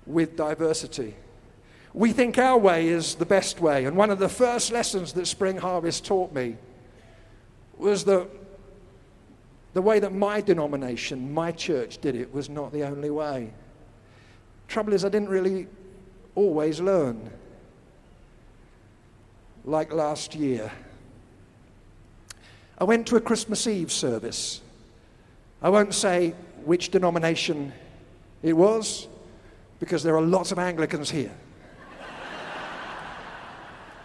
with 0.07 0.37
diversity. 0.37 1.15
We 1.99 2.13
think 2.13 2.39
our 2.39 2.57
way 2.57 2.87
is 2.87 3.17
the 3.17 3.27
best 3.27 3.61
way. 3.61 3.85
And 3.85 3.97
one 3.97 4.11
of 4.11 4.21
the 4.21 4.29
first 4.29 4.71
lessons 4.71 5.13
that 5.15 5.27
Spring 5.27 5.57
Harvest 5.57 6.05
taught 6.05 6.33
me 6.33 6.57
was 7.77 8.05
that 8.05 8.29
the 9.75 9.83
way 9.83 9.99
that 9.99 10.15
my 10.15 10.41
denomination, 10.41 11.35
my 11.35 11.51
church 11.51 11.99
did 11.99 12.15
it, 12.15 12.33
was 12.33 12.49
not 12.49 12.73
the 12.73 12.85
only 12.85 13.11
way. 13.11 13.53
Trouble 14.69 14.93
is, 14.93 15.05
I 15.05 15.09
didn't 15.09 15.29
really 15.29 15.67
always 16.37 16.81
learn. 16.81 17.33
Like 19.65 19.93
last 19.93 20.37
year, 20.37 20.71
I 22.79 22.85
went 22.85 23.09
to 23.09 23.17
a 23.17 23.21
Christmas 23.21 23.67
Eve 23.67 23.91
service. 23.91 24.61
I 25.61 25.69
won't 25.69 25.95
say 25.95 26.37
which 26.65 26.91
denomination 26.91 27.73
it 28.45 28.53
was 28.53 29.09
because 29.81 30.05
there 30.05 30.17
are 30.17 30.23
lots 30.23 30.53
of 30.53 30.61
Anglicans 30.61 31.11
here. 31.11 31.33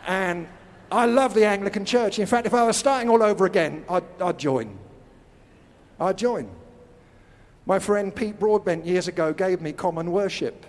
And 0.05 0.47
I 0.91 1.05
love 1.05 1.33
the 1.33 1.45
Anglican 1.45 1.85
Church. 1.85 2.19
In 2.19 2.25
fact, 2.25 2.45
if 2.45 2.53
I 2.53 2.63
was 2.63 2.77
starting 2.77 3.09
all 3.09 3.23
over 3.23 3.45
again, 3.45 3.83
I'd, 3.89 4.03
I'd 4.21 4.37
join. 4.37 4.77
I'd 5.99 6.17
join. 6.17 6.49
My 7.65 7.79
friend 7.79 8.13
Pete 8.13 8.39
Broadbent 8.39 8.85
years 8.85 9.07
ago 9.07 9.33
gave 9.33 9.61
me 9.61 9.71
common 9.71 10.11
worship. 10.11 10.65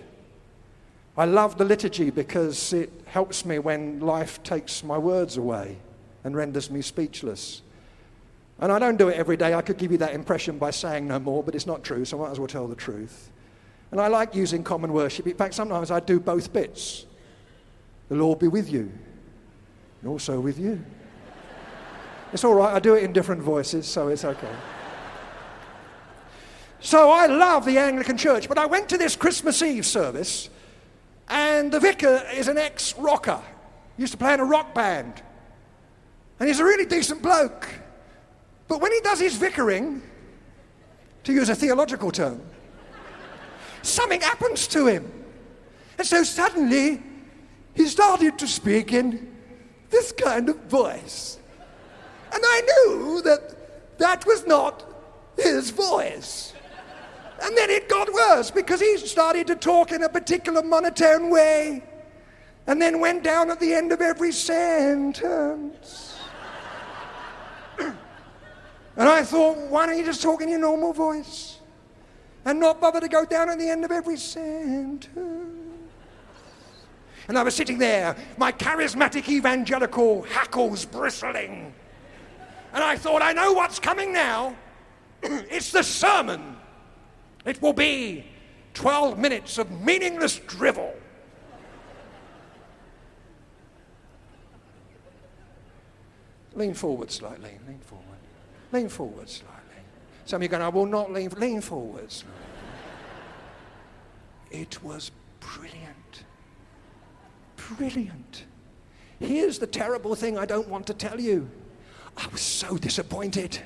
I 1.17 1.25
love 1.25 1.57
the 1.57 1.65
liturgy 1.65 2.09
because 2.09 2.73
it 2.73 2.91
helps 3.05 3.45
me 3.45 3.59
when 3.59 3.99
life 3.99 4.41
takes 4.43 4.83
my 4.83 4.97
words 4.97 5.37
away 5.37 5.77
and 6.23 6.35
renders 6.35 6.69
me 6.69 6.81
speechless. 6.81 7.61
And 8.59 8.71
I 8.71 8.79
don't 8.79 8.97
do 8.97 9.09
it 9.09 9.17
every 9.17 9.37
day. 9.37 9.53
I 9.53 9.61
could 9.61 9.77
give 9.77 9.91
you 9.91 9.97
that 9.99 10.13
impression 10.13 10.57
by 10.57 10.71
saying 10.71 11.07
no 11.07 11.19
more, 11.19 11.43
but 11.43 11.55
it's 11.55 11.67
not 11.67 11.83
true, 11.83 12.05
so 12.05 12.17
I 12.19 12.25
might 12.25 12.31
as 12.31 12.39
well 12.39 12.47
tell 12.47 12.67
the 12.67 12.75
truth. 12.75 13.29
And 13.91 13.99
I 13.99 14.07
like 14.07 14.33
using 14.33 14.63
common 14.63 14.91
worship. 14.91 15.27
In 15.27 15.35
fact, 15.35 15.53
sometimes 15.53 15.91
I 15.91 15.99
do 15.99 16.19
both 16.19 16.51
bits. 16.51 17.05
The 18.09 18.15
Lord 18.15 18.39
be 18.39 18.47
with 18.47 18.71
you, 18.71 18.91
also 20.05 20.39
with 20.39 20.57
you. 20.57 20.83
It's 22.33 22.43
all 22.43 22.55
right, 22.55 22.73
I 22.73 22.79
do 22.79 22.95
it 22.95 23.03
in 23.03 23.13
different 23.13 23.41
voices, 23.41 23.87
so 23.87 24.07
it's 24.07 24.25
okay. 24.25 24.55
So 26.79 27.09
I 27.09 27.27
love 27.27 27.65
the 27.65 27.77
Anglican 27.77 28.17
Church, 28.17 28.47
but 28.47 28.57
I 28.57 28.65
went 28.65 28.89
to 28.89 28.97
this 28.97 29.15
Christmas 29.15 29.61
Eve 29.61 29.85
service 29.85 30.49
and 31.27 31.71
the 31.71 31.79
vicar 31.79 32.23
is 32.33 32.47
an 32.47 32.57
ex 32.57 32.95
rocker, 32.97 33.41
used 33.97 34.11
to 34.11 34.17
play 34.17 34.33
in 34.33 34.39
a 34.39 34.45
rock 34.45 34.73
band. 34.75 35.21
And 36.39 36.47
he's 36.47 36.59
a 36.59 36.65
really 36.65 36.85
decent 36.85 37.21
bloke. 37.21 37.67
But 38.67 38.81
when 38.81 38.91
he 38.91 38.99
does 38.99 39.19
his 39.19 39.35
vicaring, 39.35 40.01
to 41.23 41.33
use 41.33 41.49
a 41.49 41.55
theological 41.55 42.11
term, 42.11 42.41
something 43.81 44.21
happens 44.21 44.67
to 44.67 44.87
him. 44.87 45.11
And 45.97 46.05
so 46.05 46.23
suddenly, 46.23 47.01
he 47.73 47.87
started 47.87 48.37
to 48.39 48.47
speak 48.47 48.93
in 48.93 49.34
this 49.95 50.11
kind 50.11 50.49
of 50.49 50.57
voice. 50.65 51.39
And 52.33 52.43
I 52.45 52.61
knew 52.69 53.21
that 53.21 53.97
that 53.97 54.25
was 54.25 54.45
not 54.45 54.83
his 55.37 55.69
voice. 55.69 56.53
And 57.41 57.55
then 57.55 57.69
it 57.69 57.87
got 57.87 58.11
worse 58.13 58.51
because 58.51 58.81
he 58.81 58.97
started 58.97 59.47
to 59.47 59.55
talk 59.55 59.93
in 59.93 60.03
a 60.03 60.09
particular 60.09 60.61
monotone 60.61 61.29
way 61.29 61.81
and 62.67 62.81
then 62.81 62.99
went 62.99 63.23
down 63.23 63.49
at 63.51 63.59
the 63.61 63.73
end 63.73 63.93
of 63.93 64.01
every 64.01 64.33
sentence. 64.33 66.19
and 67.79 67.95
I 68.97 69.23
thought, 69.23 69.57
why 69.69 69.85
don't 69.85 69.97
you 69.97 70.03
just 70.03 70.21
talk 70.21 70.41
in 70.41 70.49
your 70.49 70.59
normal 70.59 70.91
voice 70.91 71.59
and 72.43 72.59
not 72.59 72.81
bother 72.81 72.99
to 72.99 73.07
go 73.07 73.23
down 73.23 73.49
at 73.49 73.59
the 73.59 73.69
end 73.69 73.85
of 73.85 73.91
every 73.91 74.17
sentence? 74.17 75.64
And 77.27 77.37
I 77.37 77.43
was 77.43 77.55
sitting 77.55 77.77
there, 77.77 78.15
my 78.37 78.51
charismatic 78.51 79.27
evangelical 79.29 80.23
hackles 80.23 80.85
bristling. 80.85 81.73
And 82.73 82.83
I 82.83 82.97
thought, 82.97 83.21
I 83.21 83.33
know 83.33 83.53
what's 83.53 83.79
coming 83.79 84.13
now. 84.13 84.55
it's 85.23 85.71
the 85.71 85.81
sermon. 85.81 86.57
It 87.45 87.61
will 87.61 87.73
be 87.73 88.25
12 88.73 89.17
minutes 89.17 89.57
of 89.57 89.71
meaningless 89.81 90.39
drivel. 90.39 90.93
Lean 96.53 96.73
forward 96.73 97.11
slightly, 97.11 97.57
lean 97.67 97.79
forward. 97.79 98.05
Lean 98.71 98.87
forward 98.87 99.29
slightly. 99.29 99.55
Some 100.25 100.37
of 100.37 100.43
you 100.43 100.49
going, 100.49 100.63
I 100.63 100.69
will 100.69 100.85
not 100.85 101.11
lean, 101.11 101.29
lean 101.37 101.61
forward 101.61 102.11
slightly. 102.11 102.35
It 104.51 104.81
was 104.83 105.11
brilliant. 105.39 106.04
Brilliant. 107.71 108.45
Here's 109.19 109.59
the 109.59 109.67
terrible 109.67 110.15
thing 110.15 110.37
I 110.37 110.45
don't 110.45 110.67
want 110.67 110.87
to 110.87 110.93
tell 110.93 111.19
you. 111.19 111.49
I 112.17 112.27
was 112.27 112.41
so 112.41 112.77
disappointed. 112.77 113.59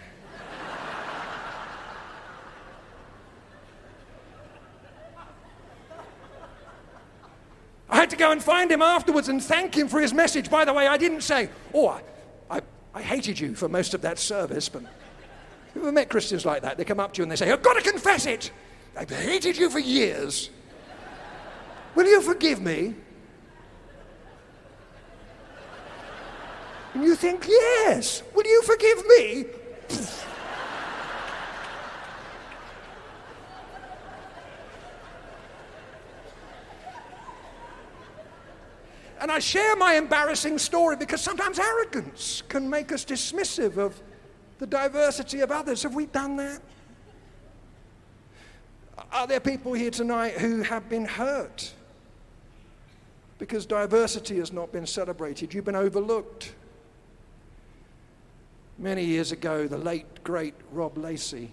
I 7.89 7.95
had 7.95 8.09
to 8.11 8.15
go 8.15 8.31
and 8.31 8.41
find 8.41 8.71
him 8.71 8.81
afterwards 8.81 9.29
and 9.29 9.43
thank 9.43 9.75
him 9.75 9.87
for 9.87 9.99
his 9.99 10.13
message. 10.13 10.49
By 10.49 10.63
the 10.63 10.73
way, 10.73 10.87
I 10.87 10.97
didn't 10.97 11.21
say, 11.21 11.49
Oh, 11.73 11.99
I, 12.49 12.61
I, 12.93 13.01
hated 13.01 13.39
you 13.39 13.55
for 13.55 13.67
most 13.67 13.95
of 13.95 14.01
that 14.01 14.19
service, 14.19 14.69
but 14.69 14.83
you 15.73 15.81
ever 15.81 15.91
met 15.91 16.09
Christians 16.09 16.45
like 16.45 16.61
that? 16.61 16.77
They 16.77 16.85
come 16.85 16.99
up 16.99 17.13
to 17.13 17.17
you 17.19 17.23
and 17.23 17.31
they 17.31 17.35
say, 17.35 17.51
I've 17.51 17.63
got 17.63 17.73
to 17.73 17.81
confess 17.81 18.27
it. 18.27 18.51
I've 18.95 19.09
hated 19.09 19.57
you 19.57 19.69
for 19.69 19.79
years. 19.79 20.49
Will 21.95 22.05
you 22.05 22.21
forgive 22.21 22.61
me? 22.61 22.93
And 26.99 27.07
you 27.07 27.15
think, 27.15 27.47
Yes. 27.47 28.23
Will 28.35 28.45
you 28.45 28.61
forgive 28.63 29.05
me? 29.07 29.45
And 39.21 39.31
I 39.31 39.39
share 39.39 39.77
my 39.77 39.95
embarrassing 39.95 40.57
story 40.57 40.97
because 40.97 41.21
sometimes 41.21 41.57
arrogance 41.57 42.43
can 42.49 42.69
make 42.69 42.91
us 42.91 43.05
dismissive 43.05 43.77
of 43.77 44.01
the 44.57 44.67
diversity 44.67 45.39
of 45.39 45.51
others. 45.51 45.83
Have 45.83 45.95
we 45.95 46.05
done 46.05 46.35
that? 46.35 46.61
Are 49.13 49.25
there 49.25 49.39
people 49.39 49.71
here 49.71 49.91
tonight 49.91 50.33
who 50.33 50.63
have 50.63 50.89
been 50.89 51.05
hurt 51.05 51.71
because 53.37 53.65
diversity 53.65 54.39
has 54.39 54.51
not 54.51 54.73
been 54.73 54.85
celebrated? 54.85 55.53
You've 55.53 55.63
been 55.63 55.77
overlooked. 55.77 56.55
Many 58.79 59.03
years 59.03 59.33
ago, 59.33 59.67
the 59.67 59.77
late, 59.77 60.23
great 60.23 60.53
Rob 60.71 60.97
Lacey, 60.97 61.51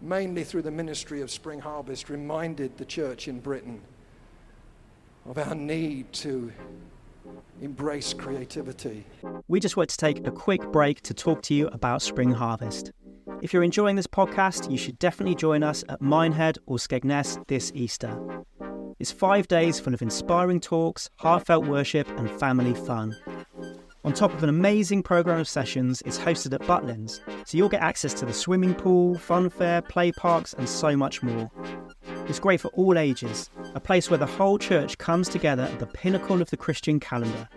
mainly 0.00 0.42
through 0.42 0.62
the 0.62 0.70
ministry 0.70 1.20
of 1.20 1.30
Spring 1.30 1.60
Harvest, 1.60 2.08
reminded 2.08 2.78
the 2.78 2.86
church 2.86 3.28
in 3.28 3.40
Britain 3.40 3.82
of 5.28 5.36
our 5.36 5.54
need 5.54 6.10
to 6.14 6.50
embrace 7.60 8.14
creativity. 8.14 9.04
We 9.48 9.60
just 9.60 9.76
want 9.76 9.90
to 9.90 9.98
take 9.98 10.26
a 10.26 10.30
quick 10.30 10.62
break 10.72 11.02
to 11.02 11.12
talk 11.12 11.42
to 11.42 11.54
you 11.54 11.68
about 11.68 12.00
Spring 12.00 12.32
Harvest. 12.32 12.90
If 13.42 13.52
you're 13.52 13.62
enjoying 13.62 13.96
this 13.96 14.06
podcast, 14.06 14.70
you 14.70 14.78
should 14.78 14.98
definitely 14.98 15.34
join 15.34 15.62
us 15.62 15.84
at 15.90 16.00
Minehead 16.00 16.56
or 16.64 16.78
Skegness 16.78 17.46
this 17.48 17.70
Easter. 17.74 18.18
It's 18.98 19.12
five 19.12 19.46
days 19.46 19.78
full 19.78 19.92
of 19.92 20.00
inspiring 20.00 20.60
talks, 20.60 21.10
heartfelt 21.16 21.66
worship, 21.66 22.08
and 22.18 22.30
family 22.30 22.72
fun. 22.72 23.14
On 24.04 24.12
top 24.12 24.32
of 24.34 24.42
an 24.42 24.48
amazing 24.48 25.00
programme 25.00 25.38
of 25.38 25.46
sessions, 25.46 26.02
it's 26.04 26.18
hosted 26.18 26.52
at 26.52 26.62
Butlins, 26.62 27.20
so 27.46 27.56
you'll 27.56 27.68
get 27.68 27.82
access 27.82 28.12
to 28.14 28.26
the 28.26 28.32
swimming 28.32 28.74
pool, 28.74 29.16
fun 29.16 29.48
fair, 29.48 29.80
play 29.80 30.10
parks, 30.10 30.54
and 30.54 30.68
so 30.68 30.96
much 30.96 31.22
more. 31.22 31.48
It's 32.26 32.40
great 32.40 32.60
for 32.60 32.68
all 32.68 32.98
ages, 32.98 33.48
a 33.74 33.80
place 33.80 34.10
where 34.10 34.18
the 34.18 34.26
whole 34.26 34.58
church 34.58 34.98
comes 34.98 35.28
together 35.28 35.62
at 35.62 35.78
the 35.78 35.86
pinnacle 35.86 36.42
of 36.42 36.50
the 36.50 36.56
Christian 36.56 36.98
calendar. 36.98 37.48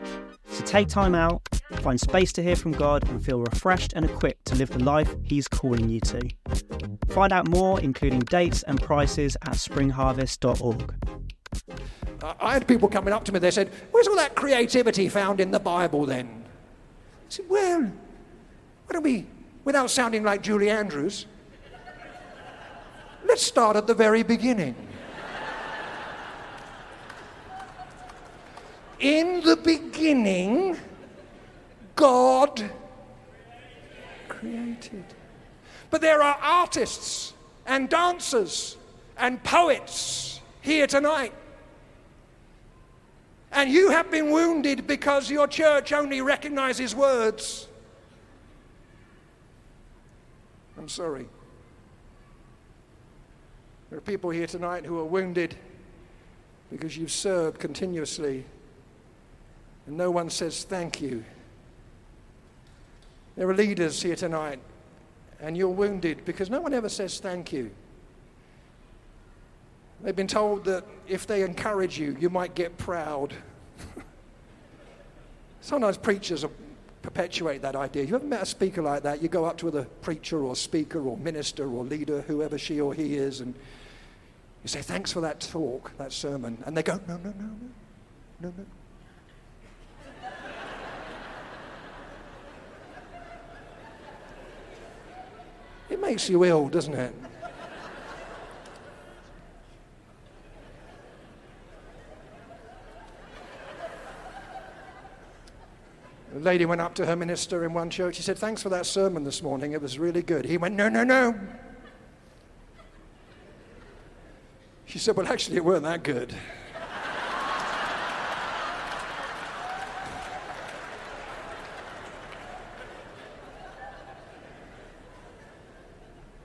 So 0.46 0.64
take 0.64 0.88
time 0.88 1.16
out, 1.16 1.42
find 1.82 2.00
space 2.00 2.32
to 2.34 2.44
hear 2.44 2.56
from 2.56 2.74
God, 2.74 3.10
and 3.10 3.26
feel 3.26 3.40
refreshed 3.40 3.94
and 3.94 4.06
equipped 4.06 4.46
to 4.46 4.56
live 4.56 4.70
the 4.70 4.84
life 4.84 5.16
He's 5.24 5.48
calling 5.48 5.90
you 5.90 6.00
to. 6.02 6.30
Find 7.10 7.34
out 7.34 7.48
more, 7.48 7.80
including 7.80 8.20
dates 8.20 8.62
and 8.64 8.80
prices, 8.80 9.36
at 9.42 9.54
springharvest.org. 9.54 10.94
I 12.40 12.54
had 12.54 12.68
people 12.68 12.88
coming 12.88 13.14
up 13.14 13.24
to 13.26 13.32
me, 13.32 13.40
they 13.40 13.52
said, 13.52 13.72
Where's 13.92 14.08
all 14.08 14.16
that 14.16 14.36
creativity 14.36 15.10
found 15.10 15.40
in 15.40 15.52
the 15.52 15.60
Bible 15.60 16.06
then? 16.06 16.44
I 16.46 17.30
said, 17.30 17.46
Well, 17.50 17.82
why 17.82 18.94
don't 18.94 19.04
we, 19.04 19.26
without 19.64 19.90
sounding 19.90 20.24
like 20.24 20.42
Julie 20.42 20.70
Andrews, 20.70 21.26
Let's 23.26 23.42
start 23.42 23.76
at 23.76 23.88
the 23.88 23.94
very 23.94 24.22
beginning. 24.22 24.76
In 29.00 29.42
the 29.42 29.58
beginning, 29.58 30.78
God 31.96 32.64
created. 34.28 35.04
But 35.90 36.02
there 36.02 36.22
are 36.22 36.38
artists 36.42 37.34
and 37.66 37.90
dancers 37.90 38.78
and 39.18 39.44
poets 39.44 40.40
here 40.62 40.88
tonight. 40.88 41.34
And 43.56 43.72
you 43.72 43.90
have 43.90 44.12
been 44.12 44.32
wounded 44.32 44.86
because 44.86 45.32
your 45.32 45.48
church 45.48 45.94
only 45.94 46.20
recognizes 46.20 46.94
words. 46.94 47.70
I'm 50.78 50.90
sorry. 50.90 51.26
There 53.90 53.98
are 53.98 54.02
people 54.02 54.30
here 54.30 54.46
tonight 54.46 54.86
who 54.86 55.00
are 55.00 55.06
wounded 55.06 55.56
because 56.70 56.98
you've 56.98 57.14
served 57.14 57.58
continuously 57.58 58.44
and 59.88 59.96
no 59.96 60.12
one 60.12 60.30
says 60.30 60.66
thank 60.66 61.02
you. 61.02 61.24
There 63.38 63.50
are 63.50 63.56
leaders 63.56 64.02
here 64.02 64.18
tonight 64.18 64.60
and 65.40 65.56
you're 65.56 65.70
wounded 65.70 66.26
because 66.26 66.50
no 66.50 66.60
one 66.60 66.74
ever 66.74 66.90
says 66.90 67.20
thank 67.22 67.54
you. 67.54 67.72
They've 70.02 70.16
been 70.16 70.28
told 70.28 70.66
that 70.66 70.86
if 71.08 71.26
they 71.26 71.44
encourage 71.44 71.98
you, 71.98 72.16
you 72.20 72.30
might 72.30 72.54
get 72.56 72.78
proud. 72.78 73.34
Sometimes 75.62 75.98
preachers 75.98 76.46
perpetuate 77.02 77.62
that 77.62 77.76
idea. 77.76 78.04
You 78.04 78.16
ever 78.16 78.26
met 78.26 78.42
a 78.42 78.46
speaker 78.46 78.82
like 78.82 79.04
that? 79.04 79.22
You 79.22 79.30
go 79.30 79.46
up 79.46 79.58
to 79.60 79.70
a 79.70 79.86
preacher 79.86 80.44
or 80.44 80.56
speaker 80.56 81.02
or 81.08 81.18
minister 81.18 81.68
or 81.68 81.84
leader, 81.84 82.22
whoever 82.22 82.58
she 82.58 82.82
or 82.82 82.94
he 82.94 83.16
is, 83.16 83.42
and 83.42 83.54
you 84.64 84.68
say, 84.68 84.82
Thanks 84.82 85.12
for 85.12 85.22
that 85.22 85.40
talk, 85.40 85.96
that 85.98 86.12
sermon. 86.12 86.58
And 86.66 86.76
they 86.76 86.84
go, 86.84 87.00
No, 87.08 87.18
no, 87.18 87.30
no, 87.30 87.46
no, 87.46 87.70
no, 88.42 88.54
no. 88.58 88.66
It 95.88 96.02
makes 96.02 96.28
you 96.28 96.44
ill, 96.44 96.68
doesn't 96.68 96.96
it? 96.96 97.14
A 106.36 106.40
lady 106.40 106.66
went 106.66 106.82
up 106.82 106.94
to 106.96 107.06
her 107.06 107.16
minister 107.16 107.64
in 107.64 107.74
one 107.74 107.90
church. 107.90 108.16
She 108.16 108.22
said, 108.22 108.38
Thanks 108.38 108.62
for 108.62 108.68
that 108.68 108.86
sermon 108.86 109.24
this 109.24 109.42
morning. 109.42 109.72
It 109.72 109.82
was 109.82 109.98
really 109.98 110.22
good. 110.22 110.44
He 110.44 110.58
went, 110.58 110.76
No, 110.76 110.90
no, 110.90 111.06
no. 111.06 111.40
She 114.86 115.00
said, 115.00 115.16
Well, 115.16 115.28
actually, 115.28 115.56
it 115.56 115.64
weren't 115.64 115.84
that 115.84 116.04
good. 116.04 116.36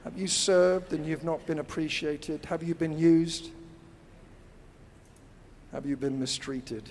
Have 0.05 0.17
you 0.17 0.29
served 0.29 0.93
and 0.93 1.05
you've 1.05 1.25
not 1.25 1.45
been 1.47 1.59
appreciated? 1.59 2.45
Have 2.45 2.63
you 2.63 2.77
been 2.77 2.97
used? 2.97 3.51
Have 5.73 5.85
you 5.85 5.97
been 5.97 6.21
mistreated? 6.21 6.89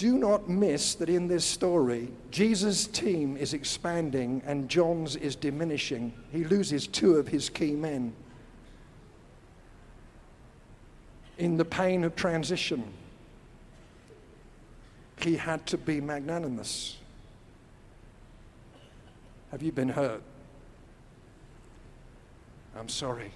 Do 0.00 0.16
not 0.16 0.48
miss 0.48 0.94
that 0.94 1.10
in 1.10 1.28
this 1.28 1.44
story, 1.44 2.08
Jesus' 2.30 2.86
team 2.86 3.36
is 3.36 3.52
expanding 3.52 4.40
and 4.46 4.66
John's 4.66 5.14
is 5.14 5.36
diminishing. 5.36 6.14
He 6.32 6.42
loses 6.44 6.86
two 6.86 7.16
of 7.16 7.28
his 7.28 7.50
key 7.50 7.72
men. 7.72 8.14
In 11.36 11.58
the 11.58 11.66
pain 11.66 12.02
of 12.04 12.16
transition, 12.16 12.82
he 15.18 15.36
had 15.36 15.66
to 15.66 15.76
be 15.76 16.00
magnanimous. 16.00 16.96
Have 19.50 19.62
you 19.62 19.70
been 19.70 19.90
hurt? 19.90 20.22
I'm 22.74 22.88
sorry. 22.88 23.32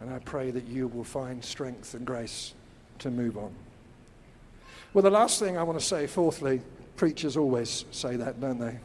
And 0.00 0.12
I 0.12 0.18
pray 0.18 0.50
that 0.50 0.66
you 0.66 0.88
will 0.88 1.04
find 1.04 1.44
strength 1.44 1.94
and 1.94 2.04
grace 2.04 2.54
to 2.98 3.12
move 3.12 3.38
on. 3.38 3.54
Well, 4.94 5.02
the 5.02 5.10
last 5.10 5.40
thing 5.40 5.58
I 5.58 5.64
want 5.64 5.76
to 5.76 5.84
say, 5.84 6.06
fourthly, 6.06 6.62
preachers 6.94 7.36
always 7.36 7.84
say 7.90 8.14
that, 8.14 8.40
don't 8.40 8.60
they? 8.60 8.78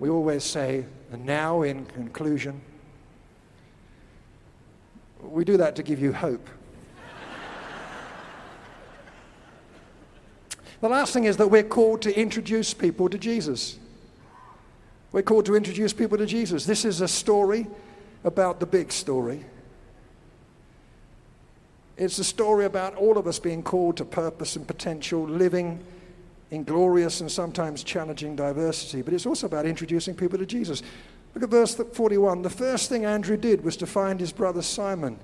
We 0.00 0.10
always 0.10 0.42
say, 0.42 0.84
and 1.12 1.24
now 1.24 1.62
in 1.62 1.86
conclusion, 1.86 2.60
we 5.20 5.44
do 5.44 5.56
that 5.58 5.76
to 5.76 5.84
give 5.84 6.00
you 6.00 6.12
hope. 6.12 6.48
the 10.80 10.88
last 10.88 11.12
thing 11.12 11.24
is 11.24 11.36
that 11.36 11.46
we're 11.46 11.62
called 11.62 12.02
to 12.02 12.20
introduce 12.20 12.74
people 12.74 13.08
to 13.08 13.18
Jesus. 13.18 13.78
We're 15.12 15.22
called 15.22 15.46
to 15.46 15.54
introduce 15.54 15.92
people 15.92 16.18
to 16.18 16.26
Jesus. 16.26 16.66
This 16.66 16.84
is 16.84 17.00
a 17.00 17.08
story 17.08 17.68
about 18.24 18.58
the 18.58 18.66
big 18.66 18.90
story. 18.90 19.44
It's 21.96 22.18
a 22.18 22.24
story 22.24 22.64
about 22.64 22.94
all 22.96 23.18
of 23.18 23.26
us 23.26 23.38
being 23.38 23.62
called 23.62 23.96
to 23.98 24.04
purpose 24.04 24.56
and 24.56 24.66
potential, 24.66 25.24
living 25.24 25.80
in 26.50 26.64
glorious 26.64 27.20
and 27.20 27.30
sometimes 27.30 27.82
challenging 27.82 28.36
diversity. 28.36 29.02
But 29.02 29.14
it's 29.14 29.26
also 29.26 29.46
about 29.46 29.66
introducing 29.66 30.14
people 30.14 30.38
to 30.38 30.46
Jesus. 30.46 30.82
Look 31.34 31.44
at 31.44 31.50
verse 31.50 31.74
41. 31.74 32.42
The 32.42 32.50
first 32.50 32.88
thing 32.88 33.04
Andrew 33.04 33.36
did 33.36 33.64
was 33.64 33.76
to 33.78 33.86
find 33.86 34.20
his 34.20 34.32
brother 34.32 34.62
Simon 34.62 35.18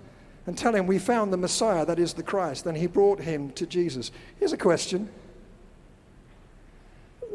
and 0.46 0.56
tell 0.56 0.74
him, 0.74 0.86
We 0.86 0.98
found 0.98 1.32
the 1.32 1.36
Messiah, 1.36 1.84
that 1.84 1.98
is 1.98 2.14
the 2.14 2.22
Christ. 2.22 2.64
Then 2.64 2.74
he 2.74 2.86
brought 2.86 3.20
him 3.20 3.50
to 3.52 3.66
Jesus. 3.66 4.10
Here's 4.38 4.52
a 4.52 4.58
question 4.58 5.08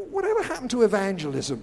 Whatever 0.10 0.44
happened 0.44 0.72
to 0.72 0.84
evangelism? 0.84 1.62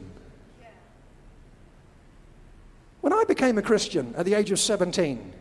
When 3.00 3.12
I 3.12 3.24
became 3.24 3.58
a 3.58 3.62
Christian 3.62 4.14
at 4.16 4.26
the 4.26 4.34
age 4.34 4.50
of 4.50 4.58
17 4.58 5.32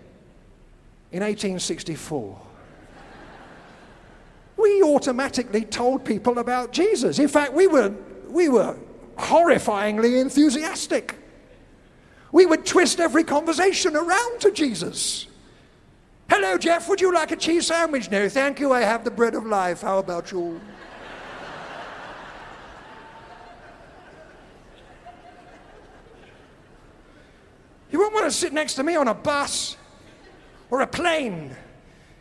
in 1.11 1.21
1864, 1.21 2.39
we 4.57 4.83
automatically 4.83 5.65
told 5.65 6.05
people 6.05 6.37
about 6.37 6.71
Jesus. 6.71 7.17
In 7.17 7.27
fact, 7.27 7.53
we 7.53 7.65
were, 7.65 7.93
we 8.27 8.49
were 8.49 8.77
horrifyingly 9.17 10.21
enthusiastic. 10.21 11.15
We 12.31 12.45
would 12.45 12.65
twist 12.65 12.99
every 12.99 13.23
conversation 13.23 13.95
around 13.95 14.41
to 14.41 14.51
Jesus. 14.51 15.27
Hello, 16.29 16.57
Jeff, 16.59 16.87
would 16.87 17.01
you 17.01 17.11
like 17.11 17.31
a 17.31 17.35
cheese 17.35 17.67
sandwich? 17.67 18.11
No, 18.11 18.29
thank 18.29 18.59
you, 18.59 18.71
I 18.71 18.81
have 18.81 19.03
the 19.03 19.11
bread 19.11 19.33
of 19.33 19.47
life. 19.47 19.81
How 19.81 19.97
about 19.97 20.31
you? 20.31 20.61
You 27.91 27.99
won't 27.99 28.13
want 28.13 28.25
to 28.25 28.31
sit 28.31 28.53
next 28.53 28.75
to 28.75 28.83
me 28.83 28.95
on 28.95 29.07
a 29.07 29.15
bus 29.15 29.75
or 30.69 30.81
a 30.81 30.87
plane, 30.87 31.55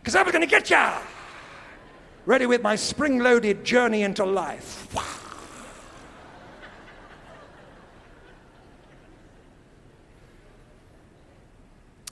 because 0.01 0.15
I 0.15 0.23
was 0.23 0.33
going 0.33 0.47
to 0.47 0.51
get 0.51 0.71
you. 0.71 0.87
Ready 2.27 2.47
with 2.47 2.63
my 2.63 2.77
spring 2.77 3.19
loaded 3.21 3.65
journey 3.65 4.03
into 4.03 4.25
life. 4.25 4.95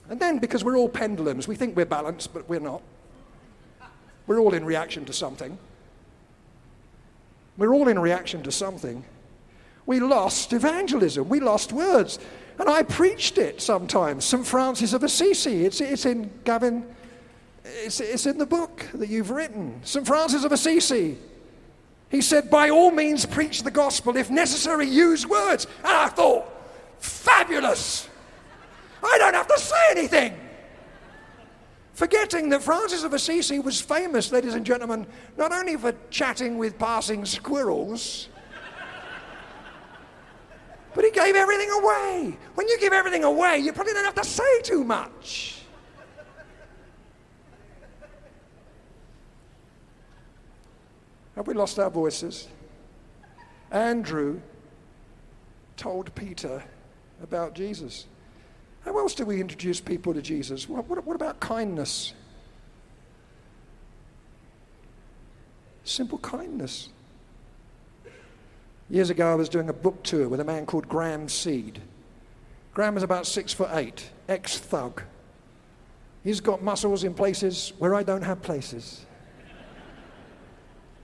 And 0.09 0.19
then, 0.19 0.39
because 0.39 0.63
we're 0.63 0.77
all 0.77 0.89
pendulums, 0.89 1.47
we 1.47 1.55
think 1.55 1.75
we're 1.75 1.85
balanced, 1.85 2.33
but 2.33 2.47
we're 2.47 2.61
not. 2.61 2.81
We're 4.25 4.39
all 4.39 4.53
in 4.53 4.65
reaction 4.65 5.05
to 5.05 5.13
something. 5.13 5.57
We're 7.57 7.73
all 7.73 7.87
in 7.87 7.99
reaction 7.99 8.43
to 8.43 8.51
something. 8.51 9.03
We 9.85 9.99
lost 9.99 10.53
evangelism. 10.53 11.27
We 11.27 11.39
lost 11.39 11.73
words. 11.73 12.19
And 12.59 12.69
I 12.69 12.83
preached 12.83 13.37
it 13.37 13.61
sometimes. 13.61 14.25
St. 14.25 14.45
Francis 14.45 14.93
of 14.93 15.03
Assisi. 15.03 15.65
It's, 15.65 15.79
it's 15.79 16.05
in 16.05 16.31
Gavin, 16.43 16.85
it's, 17.63 17.99
it's 17.99 18.25
in 18.25 18.37
the 18.37 18.45
book 18.45 18.85
that 18.93 19.09
you've 19.09 19.29
written. 19.29 19.79
St. 19.83 20.05
Francis 20.05 20.43
of 20.43 20.51
Assisi. 20.51 21.17
He 22.09 22.21
said, 22.21 22.49
by 22.49 22.69
all 22.69 22.91
means, 22.91 23.25
preach 23.25 23.63
the 23.63 23.71
gospel. 23.71 24.15
If 24.15 24.29
necessary, 24.29 24.87
use 24.87 25.27
words. 25.27 25.67
And 25.79 25.93
I 25.93 26.07
thought, 26.07 26.45
fabulous. 26.99 28.07
I 29.03 29.17
don't 29.19 29.33
have 29.33 29.47
to 29.47 29.59
say 29.59 29.75
anything. 29.91 30.33
Forgetting 31.93 32.49
that 32.49 32.63
Francis 32.63 33.03
of 33.03 33.13
Assisi 33.13 33.59
was 33.59 33.81
famous, 33.81 34.31
ladies 34.31 34.53
and 34.53 34.65
gentlemen, 34.65 35.05
not 35.35 35.51
only 35.51 35.75
for 35.75 35.93
chatting 36.09 36.57
with 36.57 36.77
passing 36.77 37.25
squirrels, 37.25 38.29
but 40.97 41.05
he 41.05 41.11
gave 41.11 41.35
everything 41.35 41.69
away. 41.69 42.35
When 42.55 42.67
you 42.67 42.79
give 42.79 42.91
everything 42.91 43.23
away, 43.23 43.59
you 43.59 43.71
probably 43.71 43.93
don't 43.93 44.03
have 44.03 44.15
to 44.15 44.25
say 44.25 44.61
too 44.63 44.83
much. 44.83 45.61
Have 51.35 51.45
we 51.45 51.53
lost 51.53 51.77
our 51.77 51.91
voices? 51.91 52.47
Andrew 53.69 54.41
told 55.75 56.15
Peter 56.15 56.63
about 57.21 57.53
Jesus. 57.53 58.07
How 58.83 58.97
else 58.97 59.13
do 59.13 59.23
we 59.23 59.39
introduce 59.39 59.79
people 59.79 60.15
to 60.15 60.21
Jesus? 60.23 60.67
What, 60.67 60.87
what, 60.89 61.05
what 61.05 61.15
about 61.15 61.39
kindness? 61.39 62.13
Simple 65.83 66.17
kindness. 66.17 66.89
Years 68.89 69.09
ago, 69.09 69.31
I 69.31 69.35
was 69.35 69.49
doing 69.49 69.69
a 69.69 69.73
book 69.73 70.01
tour 70.03 70.29
with 70.29 70.39
a 70.39 70.45
man 70.45 70.65
called 70.65 70.87
Graham 70.87 71.27
Seed. 71.27 71.81
Graham 72.73 72.95
is 72.95 73.03
about 73.03 73.27
six 73.27 73.51
foot 73.51 73.69
eight, 73.73 74.09
ex 74.29 74.57
thug. 74.57 75.01
He's 76.23 76.39
got 76.39 76.61
muscles 76.61 77.03
in 77.03 77.13
places 77.13 77.73
where 77.79 77.95
I 77.95 78.03
don't 78.03 78.21
have 78.21 78.41
places. 78.41 79.05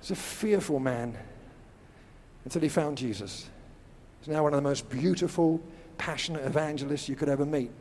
He's 0.02 0.12
a 0.12 0.15
fearful 0.15 0.80
man 0.80 1.17
until 2.43 2.62
he 2.62 2.69
found 2.69 2.98
Jesus. 2.98 3.50
He's 4.19 4.28
now 4.28 4.43
one 4.43 4.54
of 4.54 4.58
the 4.58 4.69
most 4.69 4.89
beautiful, 4.89 5.62
passionate 5.98 6.46
evangelists 6.46 7.10
you 7.10 7.15
could 7.15 7.30
ever 7.30 7.46
meet. 7.46 7.72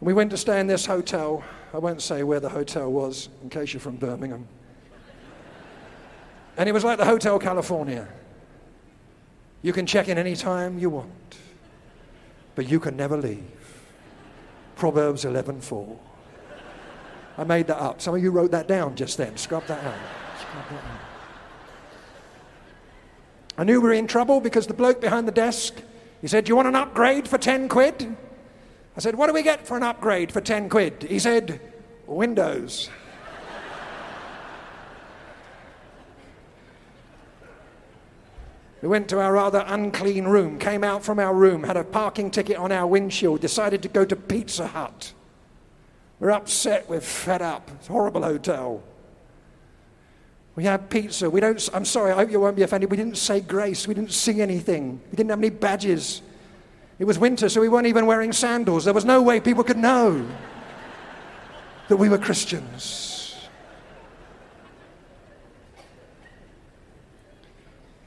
We 0.00 0.12
went 0.12 0.30
to 0.30 0.36
stay 0.36 0.60
in 0.60 0.66
this 0.66 0.86
hotel. 0.86 1.42
I 1.74 1.78
won't 1.78 2.02
say 2.02 2.22
where 2.22 2.40
the 2.40 2.48
hotel 2.48 2.90
was 2.90 3.28
in 3.42 3.50
case 3.50 3.72
you're 3.72 3.80
from 3.80 3.96
Birmingham. 3.96 4.46
And 6.58 6.68
it 6.68 6.72
was 6.72 6.84
like 6.84 6.98
the 6.98 7.04
Hotel 7.04 7.38
California. 7.38 8.08
You 9.62 9.72
can 9.72 9.86
check 9.86 10.08
in 10.08 10.18
any 10.18 10.34
time 10.34 10.78
you 10.78 10.90
want, 10.90 11.38
but 12.56 12.68
you 12.68 12.80
can 12.80 12.96
never 12.96 13.16
leave. 13.16 13.44
Proverbs 14.74 15.24
11:4. 15.24 15.98
I 17.38 17.44
made 17.44 17.68
that 17.68 17.80
up. 17.80 18.00
Some 18.00 18.16
of 18.16 18.22
you 18.22 18.32
wrote 18.32 18.50
that 18.50 18.66
down 18.66 18.96
just 18.96 19.16
then. 19.16 19.36
Scrub 19.36 19.64
that 19.66 19.84
out. 19.84 19.94
Scrub 20.40 20.64
that 20.70 20.84
out. 20.84 21.00
I 23.56 23.64
knew 23.64 23.80
we 23.80 23.88
were 23.88 23.94
in 23.94 24.08
trouble 24.08 24.40
because 24.40 24.66
the 24.66 24.74
bloke 24.74 25.00
behind 25.00 25.28
the 25.28 25.32
desk, 25.32 25.74
he 26.20 26.26
said, 26.26 26.44
Do 26.44 26.50
you 26.50 26.56
want 26.56 26.68
an 26.68 26.76
upgrade 26.76 27.28
for 27.28 27.38
10 27.38 27.68
quid? 27.68 28.16
I 28.96 29.00
said, 29.00 29.14
What 29.14 29.28
do 29.28 29.32
we 29.32 29.42
get 29.42 29.66
for 29.66 29.76
an 29.76 29.84
upgrade 29.84 30.32
for 30.32 30.40
10 30.40 30.68
quid? 30.68 31.06
He 31.08 31.20
said, 31.20 31.60
Windows. 32.06 32.88
We 38.80 38.88
went 38.88 39.08
to 39.08 39.20
our 39.20 39.32
rather 39.32 39.64
unclean 39.66 40.26
room, 40.26 40.58
came 40.58 40.84
out 40.84 41.02
from 41.02 41.18
our 41.18 41.34
room, 41.34 41.64
had 41.64 41.76
a 41.76 41.84
parking 41.84 42.30
ticket 42.30 42.56
on 42.56 42.70
our 42.70 42.86
windshield, 42.86 43.40
decided 43.40 43.82
to 43.82 43.88
go 43.88 44.04
to 44.04 44.14
Pizza 44.14 44.68
Hut. 44.68 45.12
We're 46.20 46.30
upset, 46.30 46.88
we're 46.88 47.00
fed 47.00 47.42
up. 47.42 47.70
It's 47.74 47.88
a 47.88 47.92
horrible 47.92 48.22
hotel. 48.22 48.82
We 50.54 50.64
had 50.64 50.90
pizza. 50.90 51.30
We 51.30 51.40
don't, 51.40 51.68
I'm 51.72 51.84
sorry, 51.84 52.10
I 52.10 52.16
hope 52.16 52.32
you 52.32 52.40
won't 52.40 52.56
be 52.56 52.62
offended. 52.62 52.90
We 52.90 52.96
didn't 52.96 53.16
say 53.16 53.40
grace. 53.40 53.86
We 53.86 53.94
didn't 53.94 54.12
sing 54.12 54.40
anything. 54.40 55.00
We 55.10 55.16
didn't 55.16 55.30
have 55.30 55.38
any 55.38 55.50
badges. 55.50 56.22
It 56.98 57.04
was 57.04 57.18
winter, 57.18 57.48
so 57.48 57.60
we 57.60 57.68
weren't 57.68 57.86
even 57.86 58.06
wearing 58.06 58.32
sandals. 58.32 58.84
There 58.84 58.94
was 58.94 59.04
no 59.04 59.22
way 59.22 59.38
people 59.38 59.62
could 59.62 59.76
know 59.76 60.26
that 61.86 61.96
we 61.96 62.08
were 62.08 62.18
Christians. 62.18 63.07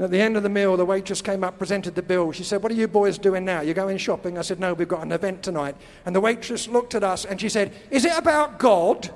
At 0.01 0.09
the 0.09 0.19
end 0.19 0.35
of 0.35 0.41
the 0.41 0.49
meal, 0.49 0.75
the 0.77 0.85
waitress 0.85 1.21
came 1.21 1.43
up, 1.43 1.59
presented 1.59 1.93
the 1.93 2.01
bill. 2.01 2.31
She 2.31 2.43
said, 2.43 2.63
What 2.63 2.71
are 2.71 2.75
you 2.75 2.87
boys 2.87 3.19
doing 3.19 3.45
now? 3.45 3.61
You're 3.61 3.75
going 3.75 3.99
shopping? 3.99 4.35
I 4.35 4.41
said, 4.41 4.59
No, 4.59 4.73
we've 4.73 4.87
got 4.87 5.03
an 5.03 5.11
event 5.11 5.43
tonight. 5.43 5.75
And 6.07 6.15
the 6.15 6.19
waitress 6.19 6.67
looked 6.67 6.95
at 6.95 7.03
us 7.03 7.23
and 7.23 7.39
she 7.39 7.49
said, 7.49 7.71
Is 7.91 8.03
it 8.03 8.17
about 8.17 8.57
God? 8.57 9.11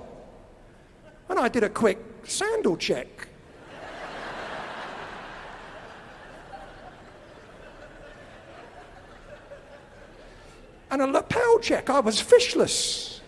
And 1.27 1.39
I 1.39 1.47
did 1.47 1.63
a 1.63 1.69
quick 1.69 1.97
sandal 2.23 2.77
check. 2.77 3.29
and 10.91 11.01
a 11.01 11.07
lapel 11.07 11.57
check. 11.57 11.89
I 11.89 11.99
was 11.99 12.21
fishless. 12.21 13.21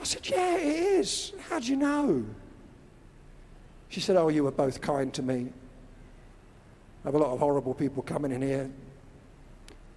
I 0.00 0.04
said, 0.04 0.30
Yeah, 0.30 0.58
it 0.58 0.64
is. 0.64 1.32
How 1.48 1.58
do 1.58 1.66
you 1.66 1.74
know? 1.74 2.24
She 3.98 4.04
said, 4.04 4.16
Oh, 4.16 4.28
you 4.28 4.44
were 4.44 4.52
both 4.52 4.80
kind 4.80 5.12
to 5.14 5.22
me. 5.22 5.48
I 7.04 7.08
have 7.08 7.16
a 7.16 7.18
lot 7.18 7.32
of 7.32 7.40
horrible 7.40 7.74
people 7.74 8.04
coming 8.04 8.30
in 8.30 8.40
here. 8.40 8.70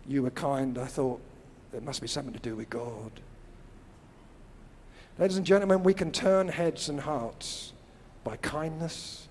You 0.08 0.24
were 0.24 0.32
kind. 0.32 0.76
I 0.80 0.88
thought 0.88 1.22
it 1.72 1.84
must 1.84 2.02
be 2.02 2.08
something 2.08 2.34
to 2.34 2.40
do 2.40 2.56
with 2.56 2.68
God. 2.68 3.12
Ladies 5.20 5.38
and 5.38 5.46
gentlemen, 5.46 5.84
we 5.84 5.94
can 5.94 6.12
turn 6.12 6.48
heads 6.48 6.90
and 6.90 7.00
hearts 7.00 7.74
by 8.24 8.38
kindness, 8.38 9.28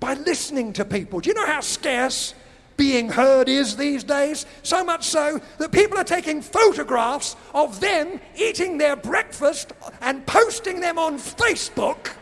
by 0.00 0.14
listening 0.14 0.72
to 0.72 0.84
people. 0.84 1.20
Do 1.20 1.28
you 1.28 1.34
know 1.34 1.46
how 1.46 1.60
scarce 1.60 2.34
being 2.76 3.10
heard 3.10 3.48
is 3.48 3.76
these 3.76 4.02
days. 4.02 4.44
So 4.64 4.82
much 4.82 5.04
so 5.04 5.40
that 5.58 5.70
people 5.70 5.98
are 5.98 6.04
taking 6.04 6.42
photographs 6.42 7.36
of 7.54 7.78
them 7.78 8.20
eating 8.34 8.76
their 8.76 8.96
breakfast 8.96 9.72
and 10.00 10.26
posting 10.26 10.80
them 10.80 10.98
on 10.98 11.16
Facebook 11.16 12.14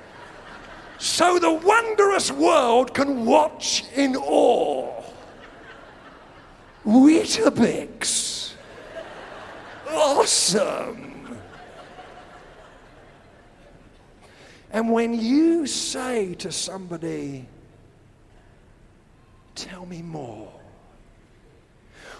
so 0.98 1.38
the 1.38 1.52
wondrous 1.52 2.30
world 2.30 2.92
can 2.94 3.24
watch 3.24 3.84
in 3.94 4.16
awe. 4.16 5.02
Weetabix. 6.84 8.52
Awesome. 9.90 11.38
And 14.70 14.90
when 14.92 15.18
you 15.18 15.66
say 15.66 16.34
to 16.34 16.52
somebody, 16.52 17.46
Tell 19.58 19.86
me 19.86 20.02
more. 20.02 20.52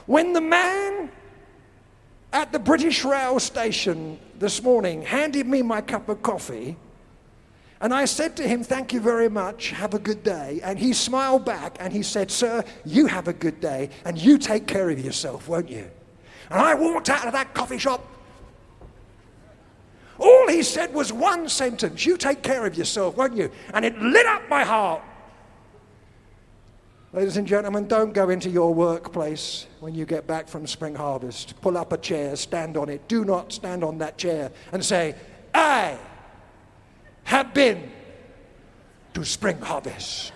When 0.07 0.33
the 0.33 0.41
man 0.41 1.09
at 2.33 2.51
the 2.51 2.59
British 2.59 3.05
Rail 3.05 3.39
station 3.39 4.19
this 4.41 4.61
morning 4.61 5.03
handed 5.03 5.47
me 5.47 5.63
my 5.63 5.81
cup 5.81 6.09
of 6.09 6.21
coffee, 6.21 6.77
and 7.81 7.95
I 7.95 8.07
said 8.07 8.37
to 8.37 8.49
him, 8.49 8.65
Thank 8.65 8.93
you 8.93 9.01
very 9.01 9.29
much, 9.29 9.71
have 9.71 9.95
a 9.95 9.99
good 9.99 10.23
day. 10.23 10.61
And 10.65 10.79
he 10.79 10.93
smiled 10.93 11.45
back 11.45 11.77
and 11.79 11.93
he 11.93 12.03
said, 12.03 12.31
Sir, 12.31 12.65
you 12.85 13.07
have 13.07 13.29
a 13.29 13.33
good 13.33 13.61
day, 13.61 13.91
and 14.05 14.19
you 14.19 14.39
take 14.39 14.67
care 14.67 14.91
of 14.91 14.99
yourself, 14.99 15.49
won't 15.49 15.69
you? 15.69 15.89
And 16.51 16.61
I 16.61 16.75
walked 16.75 17.09
out 17.09 17.27
of 17.27 17.33
that 17.35 17.55
coffee 17.55 17.79
shop. 17.79 18.05
All 20.19 20.49
he 20.49 20.65
said 20.65 20.93
was 20.93 21.13
one 21.13 21.49
sentence 21.49 22.05
You 22.05 22.17
take 22.17 22.43
care 22.43 22.67
of 22.67 22.77
yourself, 22.77 23.17
won't 23.17 23.37
you? 23.37 23.51
And 23.73 23.85
it 23.85 23.97
lit 23.99 24.27
up 24.27 24.49
my 24.49 24.65
heart. 24.65 25.03
Ladies 27.13 27.39
and 27.39 27.47
gentlemen, 27.47 27.89
don't 27.89 28.13
go 28.13 28.29
into 28.29 28.51
your 28.51 28.75
workplace 28.75 29.67
when 29.81 29.95
you 29.95 30.05
get 30.05 30.27
back 30.27 30.47
from 30.47 30.67
spring 30.67 30.95
harvest. 30.95 31.59
Pull 31.63 31.79
up 31.79 31.93
a 31.93 31.97
chair, 31.97 32.37
stand 32.37 32.77
on 32.77 32.91
it. 32.91 33.09
Do 33.09 33.25
not 33.25 33.53
stand 33.53 33.83
on 33.83 33.99
that 33.99 34.19
chair 34.19 34.51
and 34.73 34.85
say, 34.85 35.15
I 35.55 35.97
have 37.29 37.53
been 37.53 37.91
to 39.13 39.23
spring 39.23 39.61
harvest. 39.61 40.33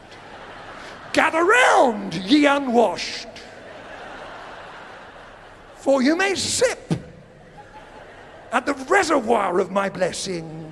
Gather 1.15 1.43
round, 1.43 2.13
ye 2.15 2.45
unwashed, 2.45 3.29
for 5.77 6.03
you 6.03 6.15
may 6.15 6.35
sip 6.35 6.93
at 8.53 8.67
the 8.67 8.75
reservoir 8.91 9.59
of 9.59 9.71
my 9.71 9.89
blessing. 9.89 10.71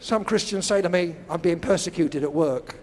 Some 0.00 0.24
Christians 0.24 0.66
say 0.66 0.82
to 0.82 0.88
me, 0.88 1.14
I'm 1.30 1.40
being 1.40 1.60
persecuted 1.60 2.24
at 2.24 2.32
work. 2.32 2.74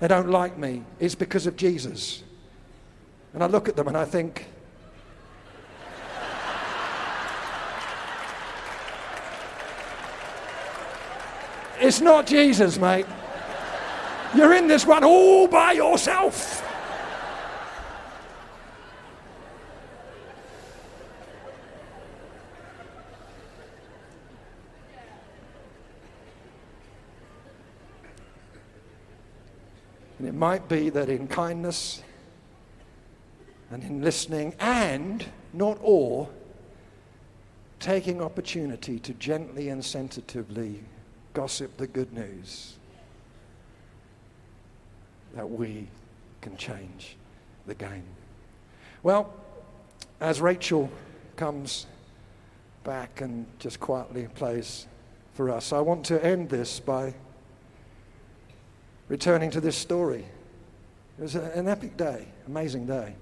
They 0.00 0.08
don't 0.08 0.30
like 0.30 0.58
me. 0.58 0.82
It's 0.98 1.14
because 1.14 1.46
of 1.46 1.56
Jesus. 1.56 2.24
And 3.32 3.40
I 3.40 3.46
look 3.46 3.68
at 3.68 3.76
them 3.76 3.86
and 3.86 3.96
I 3.96 4.04
think, 4.04 4.48
it's 11.80 12.00
not 12.00 12.26
Jesus, 12.26 12.78
mate. 12.78 13.06
You're 14.34 14.54
in 14.54 14.66
this 14.66 14.84
one 14.84 15.04
all 15.04 15.46
by 15.46 15.72
yourself. 15.72 16.62
And 30.18 30.28
it 30.28 30.34
might 30.34 30.68
be 30.68 30.88
that 30.90 31.08
in 31.08 31.28
kindness 31.28 32.02
and 33.70 33.82
in 33.82 34.02
listening 34.02 34.54
and, 34.58 35.24
not 35.52 35.78
all, 35.82 36.30
taking 37.78 38.22
opportunity 38.22 38.98
to 39.00 39.12
gently 39.14 39.68
and 39.68 39.84
sensitively 39.84 40.82
gossip 41.34 41.76
the 41.76 41.86
good 41.86 42.12
news, 42.12 42.74
that 45.34 45.50
we 45.50 45.88
can 46.40 46.56
change 46.56 47.16
the 47.66 47.74
game. 47.74 48.04
Well, 49.02 49.34
as 50.20 50.40
Rachel 50.40 50.88
comes 51.36 51.86
back 52.84 53.20
and 53.20 53.46
just 53.58 53.80
quietly 53.80 54.28
plays 54.34 54.86
for 55.34 55.50
us, 55.50 55.72
I 55.72 55.80
want 55.80 56.06
to 56.06 56.24
end 56.24 56.48
this 56.48 56.78
by 56.78 57.12
returning 59.08 59.50
to 59.50 59.60
this 59.60 59.76
story. 59.76 60.24
It 61.18 61.22
was 61.22 61.34
an 61.34 61.68
epic 61.68 61.96
day, 61.96 62.26
amazing 62.46 62.86
day. 62.86 63.14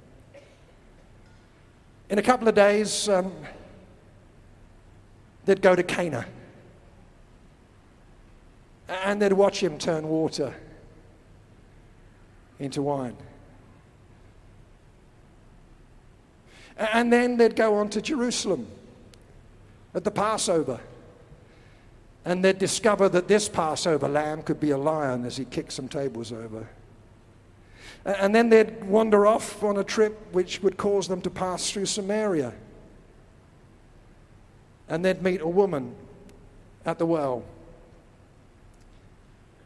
In 2.10 2.18
a 2.18 2.22
couple 2.22 2.46
of 2.46 2.54
days, 2.54 3.08
um, 3.08 3.32
they'd 5.46 5.62
go 5.62 5.74
to 5.74 5.82
Cana 5.82 6.26
and 8.92 9.20
they'd 9.20 9.32
watch 9.32 9.62
him 9.62 9.78
turn 9.78 10.08
water 10.08 10.54
into 12.58 12.82
wine. 12.82 13.16
And 16.76 17.12
then 17.12 17.36
they'd 17.36 17.56
go 17.56 17.74
on 17.76 17.88
to 17.90 18.02
Jerusalem 18.02 18.66
at 19.94 20.04
the 20.04 20.10
Passover. 20.10 20.80
And 22.24 22.44
they'd 22.44 22.58
discover 22.58 23.08
that 23.08 23.28
this 23.28 23.48
Passover 23.48 24.08
lamb 24.08 24.42
could 24.42 24.60
be 24.60 24.70
a 24.70 24.78
lion 24.78 25.24
as 25.24 25.36
he 25.36 25.44
kicked 25.44 25.72
some 25.72 25.88
tables 25.88 26.32
over. 26.32 26.68
And 28.04 28.34
then 28.34 28.48
they'd 28.48 28.84
wander 28.84 29.26
off 29.26 29.62
on 29.62 29.78
a 29.78 29.84
trip 29.84 30.18
which 30.32 30.62
would 30.62 30.76
cause 30.76 31.08
them 31.08 31.20
to 31.22 31.30
pass 31.30 31.70
through 31.70 31.86
Samaria. 31.86 32.52
And 34.88 35.04
they'd 35.04 35.22
meet 35.22 35.40
a 35.40 35.48
woman 35.48 35.94
at 36.84 36.98
the 36.98 37.06
well. 37.06 37.44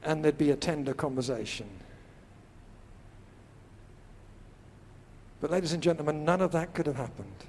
And 0.06 0.24
there'd 0.24 0.38
be 0.38 0.52
a 0.52 0.56
tender 0.56 0.94
conversation. 0.94 1.68
But, 5.42 5.50
ladies 5.50 5.74
and 5.74 5.82
gentlemen, 5.82 6.24
none 6.24 6.40
of 6.40 6.52
that 6.52 6.72
could 6.72 6.86
have 6.86 6.96
happened. 6.96 7.44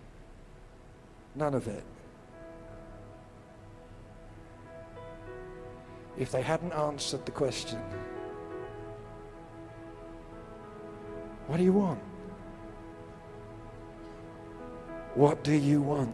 None 1.36 1.54
of 1.54 1.70
it. 1.70 1.84
if 6.18 6.32
they 6.32 6.42
hadn't 6.42 6.74
answered 6.74 7.26
the 7.26 7.32
question 7.32 7.80
What 11.48 11.58
do 11.58 11.64
you 11.64 11.72
want? 11.72 12.02
What 15.16 15.46
do 15.46 15.54
you 15.54 15.82
want? 15.82 16.14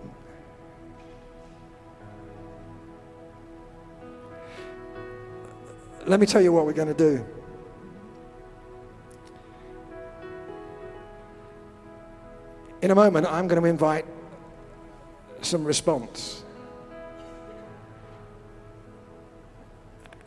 Let 6.06 6.20
me 6.20 6.26
tell 6.26 6.42
you 6.42 6.52
what 6.52 6.66
we're 6.66 6.74
going 6.74 6.90
to 6.90 6.94
do. 6.94 7.26
In 12.82 12.92
a 12.92 12.96
moment, 12.96 13.26
I'm 13.26 13.48
going 13.48 13.62
to 13.62 13.68
invite 13.68 14.06
some 15.42 15.64
response. 15.64 16.44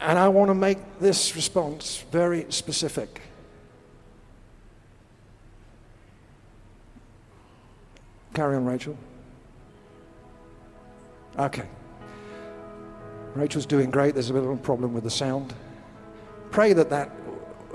And 0.01 0.18
I 0.18 0.29
want 0.29 0.49
to 0.49 0.55
make 0.55 0.79
this 0.99 1.37
response 1.37 2.05
very 2.11 2.47
specific. 2.49 3.20
Carry 8.33 8.57
on, 8.57 8.64
Rachel. 8.64 8.97
Okay. 11.39 11.66
Rachel's 13.35 13.66
doing 13.66 13.91
great. 13.91 14.14
There's 14.14 14.31
a 14.31 14.33
little 14.33 14.57
problem 14.57 14.95
with 14.95 15.05
the 15.05 15.11
sound. 15.11 15.53
Pray 16.57 16.73
that 16.73 16.89
that 16.89 17.11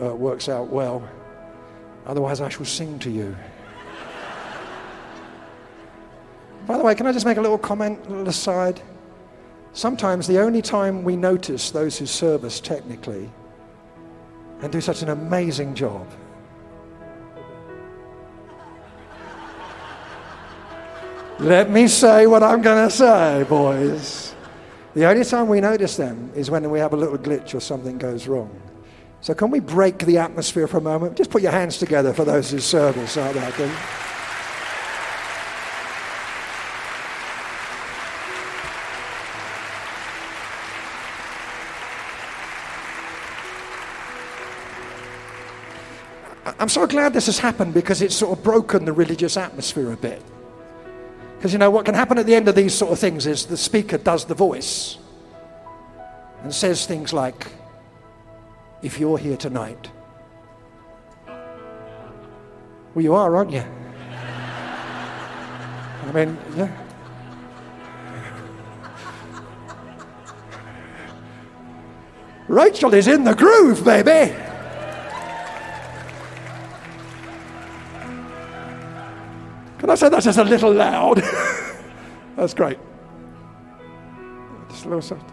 uh, 0.01 0.15
works 0.15 0.49
out 0.49 0.69
well. 0.69 1.07
Otherwise, 2.07 2.41
I 2.41 2.49
shall 2.49 2.65
sing 2.65 2.97
to 2.97 3.11
you. 3.11 3.37
By 6.65 6.79
the 6.79 6.83
way, 6.83 6.95
can 6.95 7.05
I 7.05 7.11
just 7.11 7.27
make 7.27 7.37
a 7.37 7.41
little 7.41 7.59
comment, 7.59 7.99
a 8.07 8.09
little 8.09 8.27
aside? 8.27 8.81
Sometimes 9.73 10.25
the 10.25 10.39
only 10.39 10.63
time 10.63 11.03
we 11.03 11.15
notice 11.15 11.69
those 11.69 11.99
who 11.99 12.07
serve 12.07 12.43
us 12.43 12.59
technically 12.59 13.29
and 14.63 14.71
do 14.71 14.81
such 14.81 15.03
an 15.03 15.09
amazing 15.09 15.75
job 15.75 16.07
Let 21.39 21.69
me 21.69 21.87
say 21.87 22.25
what 22.25 22.41
I'm 22.41 22.63
going 22.63 22.89
to 22.89 22.95
say, 22.95 23.45
boys. 23.47 24.33
The 24.95 25.05
only 25.05 25.23
time 25.23 25.49
we 25.49 25.61
notice 25.61 25.97
them 25.97 26.31
is 26.33 26.49
when 26.49 26.67
we 26.71 26.79
have 26.79 26.93
a 26.93 26.97
little 26.97 27.19
glitch 27.19 27.53
or 27.53 27.59
something 27.59 27.99
goes 27.99 28.27
wrong. 28.27 28.49
So, 29.21 29.35
can 29.35 29.51
we 29.51 29.59
break 29.59 29.99
the 29.99 30.17
atmosphere 30.17 30.67
for 30.67 30.77
a 30.77 30.81
moment? 30.81 31.15
Just 31.15 31.29
put 31.29 31.43
your 31.43 31.51
hands 31.51 31.77
together 31.77 32.11
for 32.11 32.25
those 32.25 32.49
who 32.49 32.59
serve 32.59 32.97
us 32.97 33.17
out 33.17 33.35
there. 33.35 33.51
Can 33.51 33.71
I'm 46.61 46.69
so 46.69 46.85
glad 46.85 47.13
this 47.13 47.25
has 47.25 47.39
happened 47.39 47.73
because 47.73 48.03
it's 48.03 48.15
sort 48.15 48.37
of 48.37 48.43
broken 48.43 48.85
the 48.85 48.93
religious 48.93 49.35
atmosphere 49.35 49.91
a 49.91 49.97
bit. 49.97 50.21
Because 51.37 51.53
you 51.53 51.59
know 51.59 51.71
what 51.71 51.85
can 51.85 51.95
happen 51.95 52.19
at 52.19 52.27
the 52.27 52.35
end 52.35 52.47
of 52.47 52.53
these 52.53 52.73
sort 52.73 52.91
of 52.91 52.99
things 52.99 53.25
is 53.25 53.47
the 53.47 53.57
speaker 53.57 53.97
does 53.97 54.25
the 54.25 54.35
voice 54.35 54.97
and 56.43 56.53
says 56.53 56.85
things 56.85 57.13
like, 57.13 57.47
If 58.81 58.99
you're 58.99 59.17
here 59.17 59.37
tonight, 59.37 59.91
well, 62.93 63.03
you 63.03 63.13
are, 63.13 63.35
aren't 63.35 63.51
you? 63.51 63.63
I 66.03 66.11
mean, 66.11 66.37
yeah. 66.55 66.87
Rachel 72.47 72.93
is 72.93 73.07
in 73.07 73.23
the 73.23 73.33
groove, 73.33 73.85
baby. 73.85 74.35
Can 79.77 79.89
I 79.89 79.95
say 79.95 80.09
that's 80.09 80.25
just 80.25 80.37
a 80.37 80.43
little 80.43 80.73
loud? 80.73 81.17
that's 82.35 82.53
great. 82.53 82.77
Just 84.69 84.83
a 84.83 84.89
little 84.89 85.01
soft. 85.01 85.30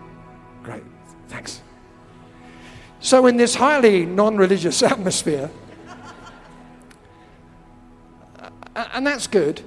So, 3.09 3.27
in 3.27 3.39
this 3.39 3.55
highly 3.55 4.05
non 4.05 4.37
religious 4.37 4.83
atmosphere, 4.93 5.49
and 8.77 9.07
that's 9.07 9.27
good 9.27 9.63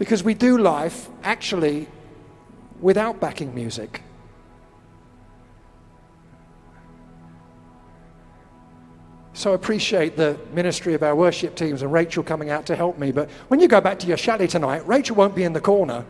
because 0.00 0.24
we 0.24 0.34
do 0.34 0.58
life 0.58 1.08
actually 1.22 1.86
without 2.80 3.20
backing 3.20 3.54
music. 3.54 4.02
So 9.32 9.52
I 9.52 9.54
appreciate 9.54 10.16
the 10.16 10.36
ministry 10.52 10.94
of 10.94 11.04
our 11.04 11.14
worship 11.14 11.54
teams 11.54 11.82
and 11.82 11.92
Rachel 11.92 12.24
coming 12.24 12.50
out 12.50 12.66
to 12.66 12.74
help 12.74 12.98
me. 12.98 13.12
But 13.12 13.30
when 13.46 13.60
you 13.60 13.68
go 13.68 13.80
back 13.80 14.00
to 14.00 14.08
your 14.08 14.16
chalet 14.16 14.48
tonight, 14.48 14.84
Rachel 14.88 15.14
won't 15.14 15.36
be 15.36 15.44
in 15.44 15.52
the 15.52 15.60
corner. 15.60 16.04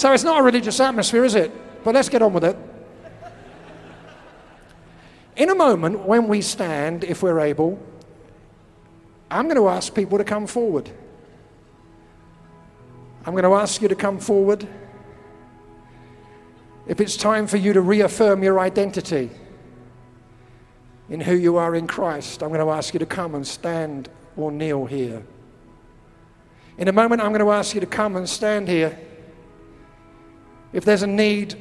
So 0.00 0.10
it's 0.14 0.24
not 0.24 0.40
a 0.40 0.42
religious 0.42 0.80
atmosphere, 0.80 1.26
is 1.26 1.34
it? 1.34 1.52
But 1.84 1.94
let's 1.94 2.08
get 2.08 2.22
on 2.22 2.32
with 2.32 2.42
it. 2.42 2.56
In 5.36 5.50
a 5.50 5.54
moment, 5.54 6.06
when 6.06 6.26
we 6.26 6.40
stand, 6.40 7.04
if 7.04 7.22
we're 7.22 7.38
able, 7.38 7.78
I'm 9.30 9.44
going 9.44 9.58
to 9.58 9.68
ask 9.68 9.94
people 9.94 10.16
to 10.16 10.24
come 10.24 10.46
forward. 10.46 10.88
I'm 13.26 13.32
going 13.32 13.44
to 13.44 13.52
ask 13.52 13.82
you 13.82 13.88
to 13.88 13.94
come 13.94 14.18
forward. 14.18 14.66
If 16.86 16.98
it's 17.02 17.18
time 17.18 17.46
for 17.46 17.58
you 17.58 17.74
to 17.74 17.82
reaffirm 17.82 18.42
your 18.42 18.58
identity 18.58 19.28
in 21.10 21.20
who 21.20 21.34
you 21.34 21.58
are 21.58 21.74
in 21.74 21.86
Christ, 21.86 22.42
I'm 22.42 22.48
going 22.48 22.66
to 22.66 22.72
ask 22.72 22.94
you 22.94 23.00
to 23.00 23.04
come 23.04 23.34
and 23.34 23.46
stand 23.46 24.08
or 24.34 24.50
kneel 24.50 24.86
here. 24.86 25.22
In 26.78 26.88
a 26.88 26.92
moment, 26.92 27.20
I'm 27.20 27.32
going 27.32 27.44
to 27.44 27.52
ask 27.52 27.74
you 27.74 27.82
to 27.82 27.86
come 27.86 28.16
and 28.16 28.26
stand 28.26 28.66
here. 28.66 28.98
If 30.72 30.84
there's 30.84 31.02
a 31.02 31.06
need 31.06 31.56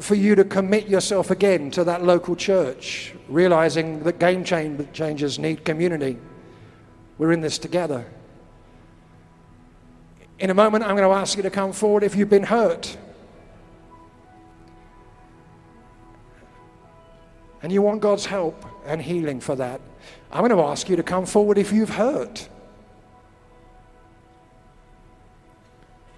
for 0.00 0.14
you 0.14 0.34
to 0.34 0.44
commit 0.44 0.88
yourself 0.88 1.30
again 1.30 1.70
to 1.72 1.84
that 1.84 2.02
local 2.02 2.34
church, 2.34 3.14
realizing 3.28 4.02
that 4.04 4.18
game 4.18 4.42
changers 4.44 5.38
need 5.38 5.64
community, 5.64 6.18
we're 7.18 7.32
in 7.32 7.40
this 7.40 7.58
together. 7.58 8.06
In 10.38 10.50
a 10.50 10.54
moment, 10.54 10.82
I'm 10.82 10.96
going 10.96 11.08
to 11.08 11.14
ask 11.14 11.36
you 11.36 11.42
to 11.42 11.50
come 11.50 11.72
forward 11.72 12.02
if 12.02 12.16
you've 12.16 12.30
been 12.30 12.42
hurt. 12.42 12.96
And 17.62 17.70
you 17.70 17.80
want 17.80 18.00
God's 18.00 18.26
help 18.26 18.64
and 18.86 19.00
healing 19.00 19.38
for 19.38 19.54
that. 19.54 19.80
I'm 20.32 20.40
going 20.40 20.50
to 20.50 20.64
ask 20.64 20.88
you 20.88 20.96
to 20.96 21.02
come 21.04 21.26
forward 21.26 21.58
if 21.58 21.70
you've 21.70 21.90
hurt. 21.90 22.48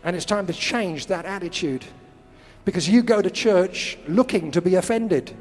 And 0.05 0.17
it's 0.17 0.25
time 0.25 0.47
to 0.47 0.55
change 0.55 1.07
that 1.07 1.27
attitude 1.27 1.85
because 2.65 2.89
you 2.89 3.03
go 3.03 3.21
to 3.21 3.31
church 3.31 3.99
looking 4.09 4.51
to 4.51 4.63
be 4.63 4.75
offended. 4.75 5.37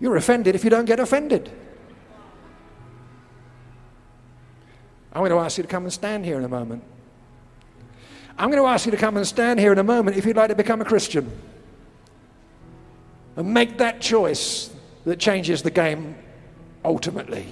You're 0.00 0.16
offended 0.16 0.54
if 0.54 0.64
you 0.64 0.70
don't 0.70 0.84
get 0.84 1.00
offended. 1.00 1.50
I'm 5.12 5.20
going 5.20 5.30
to 5.30 5.38
ask 5.38 5.56
you 5.56 5.62
to 5.62 5.68
come 5.68 5.84
and 5.84 5.92
stand 5.92 6.24
here 6.24 6.36
in 6.36 6.44
a 6.44 6.48
moment. 6.48 6.82
I'm 8.38 8.50
going 8.50 8.62
to 8.62 8.68
ask 8.68 8.84
you 8.84 8.90
to 8.90 8.98
come 8.98 9.16
and 9.16 9.26
stand 9.26 9.58
here 9.58 9.72
in 9.72 9.78
a 9.78 9.84
moment 9.84 10.16
if 10.16 10.26
you'd 10.26 10.36
like 10.36 10.50
to 10.50 10.54
become 10.54 10.82
a 10.82 10.84
Christian. 10.84 11.30
And 13.36 13.54
make 13.54 13.78
that 13.78 14.00
choice 14.00 14.70
that 15.06 15.18
changes 15.18 15.62
the 15.62 15.70
game 15.70 16.16
ultimately. 16.84 17.46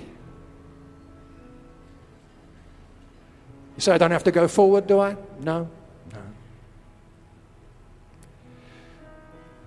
You 3.77 3.81
say, 3.81 3.93
I 3.93 3.99
don't 3.99 4.11
have 4.11 4.25
to 4.25 4.31
go 4.31 4.47
forward, 4.47 4.87
do 4.87 5.01
I? 5.01 5.17
No. 5.41 5.69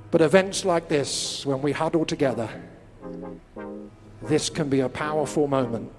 But 0.09 0.21
events 0.21 0.63
like 0.63 0.87
this, 0.87 1.45
when 1.45 1.61
we 1.61 1.71
huddle 1.71 2.05
together, 2.05 2.49
this 4.21 4.49
can 4.49 4.69
be 4.69 4.79
a 4.79 4.89
powerful 4.89 5.47
moment 5.47 5.91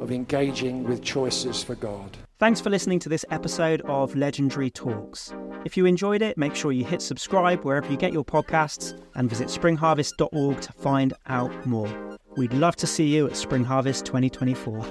of 0.00 0.10
engaging 0.10 0.84
with 0.84 1.02
choices 1.02 1.62
for 1.62 1.74
God. 1.74 2.16
Thanks 2.38 2.60
for 2.60 2.70
listening 2.70 2.98
to 3.00 3.08
this 3.08 3.24
episode 3.30 3.82
of 3.82 4.16
Legendary 4.16 4.70
Talks. 4.70 5.32
If 5.64 5.76
you 5.76 5.86
enjoyed 5.86 6.22
it, 6.22 6.36
make 6.36 6.56
sure 6.56 6.72
you 6.72 6.84
hit 6.84 7.00
subscribe 7.00 7.64
wherever 7.64 7.88
you 7.90 7.96
get 7.96 8.12
your 8.12 8.24
podcasts 8.24 9.00
and 9.14 9.30
visit 9.30 9.46
springharvest.org 9.48 10.60
to 10.60 10.72
find 10.72 11.14
out 11.26 11.66
more. 11.66 12.18
We'd 12.36 12.52
love 12.52 12.76
to 12.76 12.86
see 12.86 13.14
you 13.14 13.26
at 13.26 13.36
Spring 13.36 13.64
Harvest 13.64 14.04
2024. 14.06 14.84